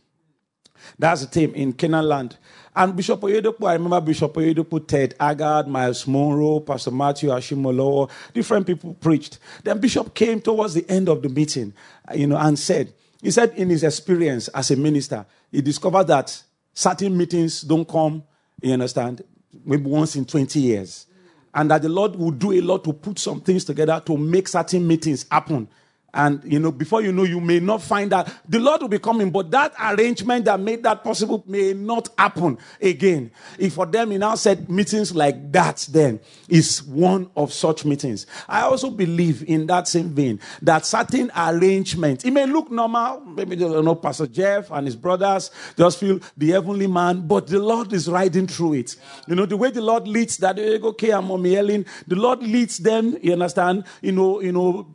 That's 0.99 1.21
the 1.21 1.27
team 1.27 1.55
in 1.55 1.73
Canaan 1.73 2.05
land. 2.05 2.37
And 2.75 2.95
Bishop 2.95 3.21
Oyedepo, 3.21 3.69
I 3.69 3.73
remember 3.73 4.01
Bishop 4.01 4.33
Oyedepo, 4.33 4.85
Ted 4.85 5.15
Haggard, 5.19 5.67
Myles 5.67 6.05
Munroe, 6.07 6.59
Pastor 6.59 6.91
Matthew 6.91 7.29
Ashimolowo, 7.29 8.09
different 8.33 8.67
people 8.67 8.93
preached. 8.95 9.39
Then 9.63 9.79
Bishop 9.79 10.13
came 10.13 10.41
towards 10.41 10.73
the 10.73 10.89
end 10.89 11.07
of 11.07 11.21
the 11.21 11.29
meeting, 11.29 11.73
you 12.13 12.27
know, 12.27 12.37
and 12.37 12.57
said, 12.59 12.93
he 13.21 13.31
said 13.31 13.53
in 13.55 13.69
his 13.69 13.83
experience 13.83 14.49
as 14.49 14.71
a 14.71 14.75
minister, 14.75 15.25
he 15.51 15.61
discovered 15.61 16.05
that 16.05 16.43
certain 16.73 17.15
meetings 17.15 17.61
don't 17.61 17.87
come, 17.87 18.23
you 18.61 18.73
understand, 18.73 19.23
maybe 19.63 19.85
once 19.85 20.15
in 20.15 20.25
20 20.25 20.59
years 20.59 21.05
and 21.53 21.69
that 21.69 21.81
the 21.81 21.89
Lord 21.89 22.15
will 22.15 22.31
do 22.31 22.51
a 22.53 22.61
lot 22.61 22.83
to 22.85 22.93
put 22.93 23.19
some 23.19 23.41
things 23.41 23.63
together 23.65 24.01
to 24.05 24.17
make 24.17 24.47
certain 24.47 24.87
meetings 24.87 25.25
happen. 25.31 25.67
And 26.13 26.43
you 26.43 26.59
know, 26.59 26.71
before 26.71 27.01
you 27.01 27.11
know, 27.11 27.23
you 27.23 27.39
may 27.39 27.59
not 27.59 27.81
find 27.81 28.11
that 28.11 28.31
the 28.47 28.59
Lord 28.59 28.81
will 28.81 28.89
be 28.89 28.99
coming, 28.99 29.31
but 29.31 29.49
that 29.51 29.73
arrangement 29.81 30.45
that 30.45 30.59
made 30.59 30.83
that 30.83 31.03
possible 31.03 31.43
may 31.47 31.73
not 31.73 32.09
happen 32.17 32.57
again. 32.81 33.31
If 33.57 33.73
for 33.73 33.85
them, 33.87 34.11
he 34.11 34.17
now 34.19 34.35
said 34.35 34.69
meetings 34.69 35.15
like 35.15 35.51
that, 35.53 35.87
then 35.91 36.19
is 36.47 36.83
one 36.83 37.29
of 37.35 37.51
such 37.51 37.83
meetings. 37.83 38.27
I 38.47 38.61
also 38.61 38.91
believe 38.91 39.43
in 39.47 39.65
that 39.67 39.87
same 39.87 40.09
vein 40.09 40.39
that 40.61 40.85
certain 40.85 41.31
arrangements, 41.35 42.23
it 42.25 42.31
may 42.31 42.45
look 42.45 42.69
normal, 42.69 43.21
maybe 43.21 43.55
you 43.55 43.81
know, 43.81 43.95
Pastor 43.95 44.27
Jeff 44.27 44.69
and 44.71 44.85
his 44.85 44.95
brothers 44.95 45.49
just 45.75 45.99
feel 45.99 46.19
the 46.37 46.51
heavenly 46.51 46.87
man, 46.87 47.27
but 47.27 47.47
the 47.47 47.59
Lord 47.59 47.91
is 47.93 48.07
riding 48.09 48.45
through 48.45 48.73
it. 48.73 48.95
You 49.27 49.35
know, 49.35 49.45
the 49.45 49.57
way 49.57 49.71
the 49.71 49.81
Lord 49.81 50.07
leads 50.07 50.37
that, 50.37 50.59
okay, 50.59 51.11
I'm 51.11 51.25
Mommy 51.25 51.55
Ellen, 51.57 51.85
the 52.07 52.15
Lord 52.15 52.43
leads 52.43 52.77
them, 52.77 53.17
you 53.21 53.33
understand, 53.33 53.85
you 54.01 54.11
know, 54.11 54.41
you 54.41 54.51
know, 54.51 54.87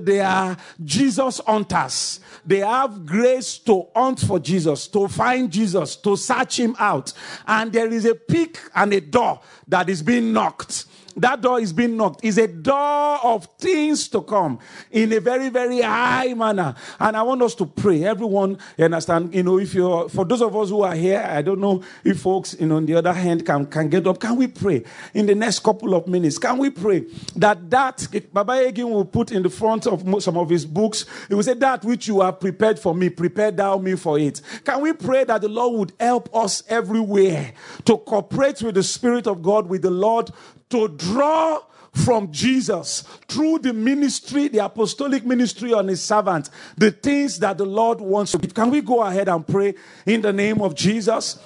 they 0.00 0.20
are 0.20 0.39
are 0.40 0.56
Jesus 0.82 1.40
hunters. 1.46 2.20
They 2.46 2.60
have 2.60 3.04
grace 3.04 3.58
to 3.58 3.86
hunt 3.94 4.20
for 4.20 4.38
Jesus, 4.38 4.88
to 4.88 5.08
find 5.08 5.50
Jesus, 5.50 5.96
to 5.96 6.16
search 6.16 6.58
him 6.58 6.74
out. 6.78 7.12
And 7.46 7.72
there 7.72 7.92
is 7.92 8.04
a 8.04 8.14
peak 8.14 8.58
and 8.74 8.92
a 8.92 9.00
door 9.00 9.40
that 9.68 9.88
is 9.88 10.02
being 10.02 10.32
knocked 10.32 10.86
that 11.16 11.40
door 11.40 11.60
is 11.60 11.72
being 11.72 11.96
knocked. 11.96 12.24
Is 12.24 12.38
a 12.38 12.46
door 12.46 13.18
of 13.24 13.46
things 13.58 14.08
to 14.08 14.22
come 14.22 14.58
in 14.90 15.12
a 15.12 15.20
very 15.20 15.48
very 15.48 15.80
high 15.80 16.34
manner. 16.34 16.74
And 16.98 17.16
i 17.16 17.22
want 17.22 17.42
us 17.42 17.54
to 17.56 17.66
pray. 17.66 18.04
Everyone 18.04 18.58
understand? 18.78 19.34
You 19.34 19.42
know 19.42 19.58
if 19.58 19.74
you're 19.74 20.08
for 20.08 20.24
those 20.24 20.42
of 20.42 20.56
us 20.56 20.70
who 20.70 20.82
are 20.82 20.94
here 20.94 21.24
i 21.28 21.42
don't 21.42 21.60
know 21.60 21.82
if 22.04 22.20
folks 22.20 22.56
you 22.58 22.66
know 22.66 22.76
on 22.76 22.86
the 22.86 22.94
other 22.94 23.12
hand 23.12 23.44
can 23.46 23.66
can 23.66 23.88
get 23.88 24.06
up. 24.06 24.18
Can 24.20 24.36
we 24.36 24.46
pray 24.46 24.84
in 25.14 25.26
the 25.26 25.34
next 25.34 25.60
couple 25.60 25.94
of 25.94 26.06
minutes? 26.06 26.38
Can 26.38 26.58
we 26.58 26.70
pray 26.70 27.04
that 27.36 27.70
that 27.70 28.06
baba 28.32 28.52
Hagin 28.52 28.90
will 28.90 29.04
put 29.04 29.32
in 29.32 29.42
the 29.42 29.50
front 29.50 29.86
of 29.86 30.22
some 30.22 30.36
of 30.36 30.48
his 30.48 30.66
books? 30.66 31.06
He 31.28 31.34
will 31.34 31.42
say 31.42 31.54
that 31.54 31.84
which 31.84 32.08
you 32.08 32.20
have 32.20 32.40
prepared 32.40 32.78
for 32.78 32.94
me 32.94 33.08
prepare 33.08 33.50
thou 33.50 33.78
me 33.78 33.96
for 33.96 34.18
it. 34.18 34.40
Can 34.64 34.80
we 34.80 34.92
pray 34.92 35.24
that 35.24 35.40
the 35.40 35.48
lord 35.48 35.78
would 35.78 35.92
help 35.98 36.34
us 36.34 36.62
everywhere 36.68 37.52
to 37.84 37.96
cooperate 37.98 38.62
with 38.62 38.74
the 38.74 38.82
spirit 38.82 39.26
of 39.26 39.42
god 39.42 39.68
with 39.68 39.82
the 39.82 39.90
lord 39.90 40.30
to 40.70 40.88
draw 40.88 41.60
from 41.92 42.30
Jesus 42.32 43.02
through 43.28 43.58
the 43.58 43.72
ministry, 43.72 44.48
the 44.48 44.64
apostolic 44.64 45.24
ministry 45.24 45.72
on 45.72 45.88
his 45.88 46.00
servant, 46.02 46.50
the 46.76 46.90
things 46.90 47.38
that 47.40 47.58
the 47.58 47.66
Lord 47.66 48.00
wants 48.00 48.32
to 48.32 48.38
give. 48.38 48.54
Can 48.54 48.70
we 48.70 48.80
go 48.80 49.02
ahead 49.02 49.28
and 49.28 49.46
pray 49.46 49.74
in 50.06 50.22
the 50.22 50.32
name 50.32 50.60
of 50.62 50.74
Jesus? 50.74 51.38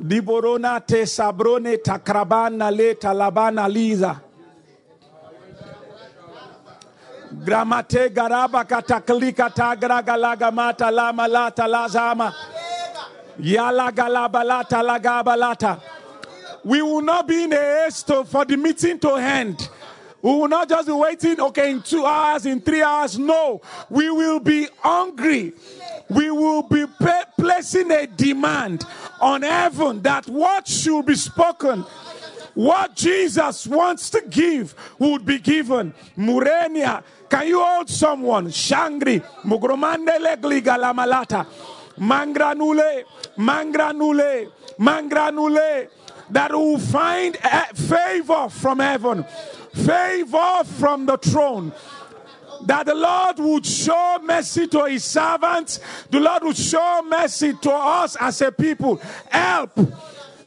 Diborona 0.00 0.84
te 0.86 1.04
sabrone 1.04 1.76
takrabana 1.78 2.74
le 2.74 2.94
talabana 2.94 3.72
liza. 3.72 4.22
Gramate 7.34 8.08
garaba 8.10 8.64
kataklika 8.64 10.52
mata 10.52 10.90
lama 10.90 11.28
lata 11.28 11.62
lazama. 11.62 12.32
Yala 13.40 13.92
galabalata 13.92 14.82
lagabalata. 14.82 15.95
We 16.66 16.82
will 16.82 17.00
not 17.00 17.28
be 17.28 17.44
in 17.44 17.52
a 17.52 17.84
haste 17.84 18.10
for 18.26 18.44
the 18.44 18.56
meeting 18.56 18.98
to 18.98 19.14
end. 19.14 19.68
We 20.20 20.32
will 20.32 20.48
not 20.48 20.68
just 20.68 20.88
be 20.88 20.92
waiting, 20.92 21.40
okay, 21.40 21.70
in 21.70 21.80
two 21.80 22.04
hours, 22.04 22.44
in 22.44 22.60
three 22.60 22.82
hours. 22.82 23.16
No, 23.16 23.60
we 23.88 24.10
will 24.10 24.40
be 24.40 24.66
hungry. 24.80 25.52
We 26.10 26.32
will 26.32 26.62
be 26.62 26.84
placing 27.38 27.92
a 27.92 28.08
demand 28.08 28.84
on 29.20 29.42
heaven 29.42 30.02
that 30.02 30.26
what 30.26 30.66
should 30.66 31.06
be 31.06 31.14
spoken, 31.14 31.82
what 32.54 32.96
Jesus 32.96 33.68
wants 33.68 34.10
to 34.10 34.22
give, 34.28 34.74
would 34.98 35.24
be 35.24 35.38
given. 35.38 35.94
Murenia, 36.16 37.04
can 37.30 37.46
you 37.46 37.62
hold 37.62 37.88
someone? 37.88 38.50
Shangri, 38.50 39.20
Mugromandele 39.44 40.36
Gligalamalata, 40.40 41.46
Mangranule, 41.98 43.04
Mangranule, 43.38 44.50
Mangranule 44.80 45.90
that 46.30 46.52
will 46.52 46.78
find 46.78 47.36
eh, 47.42 47.64
favor 47.74 48.48
from 48.48 48.80
heaven, 48.80 49.24
favor 49.72 50.64
from 50.64 51.06
the 51.06 51.16
throne. 51.18 51.72
That 52.62 52.86
the 52.86 52.94
Lord 52.94 53.38
would 53.38 53.66
show 53.66 54.18
mercy 54.22 54.66
to 54.68 54.84
his 54.86 55.04
servants, 55.04 55.78
the 56.10 56.20
Lord 56.20 56.42
would 56.42 56.56
show 56.56 57.02
mercy 57.06 57.52
to 57.52 57.70
us 57.72 58.16
as 58.16 58.40
a 58.40 58.50
people. 58.50 58.96
Help. 59.28 59.74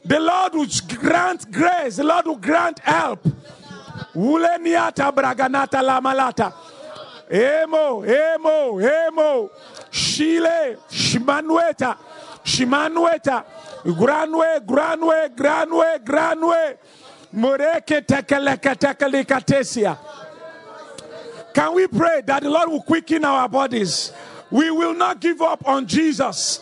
The 0.04 0.18
Lord 0.18 0.54
would 0.54 0.72
grant 0.88 1.50
grace, 1.52 1.96
the 1.96 2.04
Lord 2.04 2.26
would 2.26 2.40
grant 2.40 2.80
help. 2.80 3.22
Uleniata 4.14 5.12
braganata 5.12 5.82
lamalata. 5.82 6.52
Emo, 7.32 8.04
emo, 8.04 8.80
emo. 8.80 9.50
Shile, 9.90 10.76
shimanueta, 10.90 11.96
shimanueta. 12.44 13.44
Granwe, 13.84 14.66
granwe, 14.66 15.34
granwe, 15.34 15.98
granwe. 16.04 16.78
Mureke 17.32 18.02
tekeleka 18.02 18.74
tekelikatesia. 18.74 19.98
Can 21.54 21.74
we 21.74 21.86
pray 21.86 22.22
that 22.26 22.42
the 22.42 22.50
Lord 22.50 22.68
will 22.68 22.82
quicken 22.82 23.24
our 23.24 23.48
bodies? 23.48 24.12
We 24.50 24.70
will 24.70 24.94
not 24.94 25.20
give 25.20 25.40
up 25.40 25.66
on 25.66 25.86
Jesus. 25.86 26.60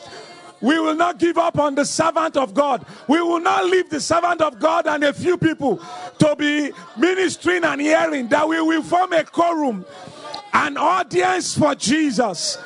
We 0.60 0.78
will 0.78 0.94
not 0.94 1.18
give 1.18 1.38
up 1.38 1.58
on 1.58 1.74
the 1.74 1.84
servant 1.84 2.36
of 2.36 2.52
God. 2.52 2.84
We 3.06 3.20
will 3.20 3.40
not 3.40 3.64
leave 3.66 3.90
the 3.90 4.00
servant 4.00 4.40
of 4.40 4.58
God 4.58 4.86
and 4.86 5.04
a 5.04 5.12
few 5.12 5.38
people 5.38 5.80
to 6.18 6.36
be 6.36 6.72
ministering 6.96 7.64
and 7.64 7.80
hearing 7.80 8.28
that 8.28 8.48
we 8.48 8.60
will 8.60 8.82
form 8.82 9.12
a 9.12 9.24
quorum, 9.24 9.84
an 10.52 10.76
audience 10.76 11.56
for 11.56 11.74
Jesus. 11.74 12.58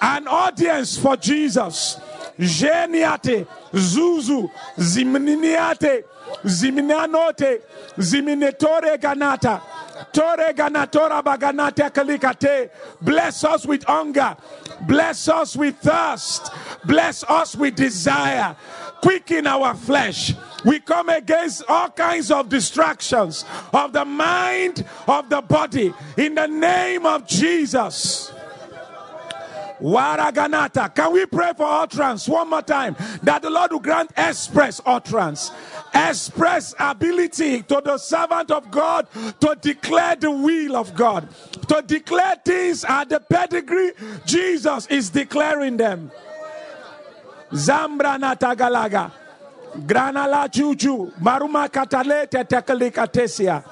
An 0.00 0.28
audience 0.28 0.98
for 0.98 1.16
Jesus. 1.16 1.98
Geniate, 2.38 3.48
Zuzu, 3.72 4.50
Zimniate, 4.78 6.04
Ziminanote, 6.44 7.60
Ziminetore 7.98 8.98
Ganata. 8.98 9.60
Tore 10.12 10.52
ganatora 10.52 11.22
baganate 11.22 11.90
kalikate. 11.90 12.70
Bless 13.00 13.44
us 13.44 13.66
with 13.66 13.84
hunger. 13.84 14.36
Bless 14.86 15.28
us 15.28 15.56
with 15.56 15.76
thirst. 15.78 16.50
Bless 16.84 17.24
us 17.24 17.56
with 17.56 17.74
desire. 17.74 18.56
Quicken 19.02 19.46
our 19.46 19.74
flesh. 19.74 20.34
We 20.64 20.80
come 20.80 21.08
against 21.08 21.64
all 21.68 21.88
kinds 21.90 22.30
of 22.30 22.48
distractions 22.48 23.44
of 23.72 23.92
the 23.92 24.04
mind, 24.04 24.84
of 25.06 25.28
the 25.28 25.40
body, 25.40 25.94
in 26.16 26.34
the 26.34 26.46
name 26.46 27.06
of 27.06 27.26
Jesus. 27.26 28.17
Waraganata. 29.80 30.94
Can 30.94 31.12
we 31.12 31.26
pray 31.26 31.52
for 31.56 31.66
utterance 31.66 32.28
one 32.28 32.50
more 32.50 32.62
time? 32.62 32.96
That 33.22 33.42
the 33.42 33.50
Lord 33.50 33.72
will 33.72 33.78
grant 33.80 34.10
express 34.16 34.80
utterance, 34.84 35.50
express 35.94 36.74
ability 36.78 37.62
to 37.62 37.82
the 37.84 37.98
servant 37.98 38.50
of 38.50 38.70
God 38.70 39.08
to 39.40 39.56
declare 39.60 40.16
the 40.16 40.30
will 40.30 40.76
of 40.76 40.94
God, 40.94 41.28
to 41.68 41.82
declare 41.82 42.36
things 42.44 42.84
at 42.84 43.08
the 43.08 43.20
pedigree 43.20 43.92
Jesus 44.26 44.86
is 44.88 45.10
declaring 45.10 45.76
them. 45.76 46.10
Zambra 47.52 48.18
natagalaga. 48.18 49.10
Granala 49.76 50.50
juju. 50.50 51.12
Maruma 51.20 51.68
katalete 51.68 52.44
tekelikatesia. 52.44 53.62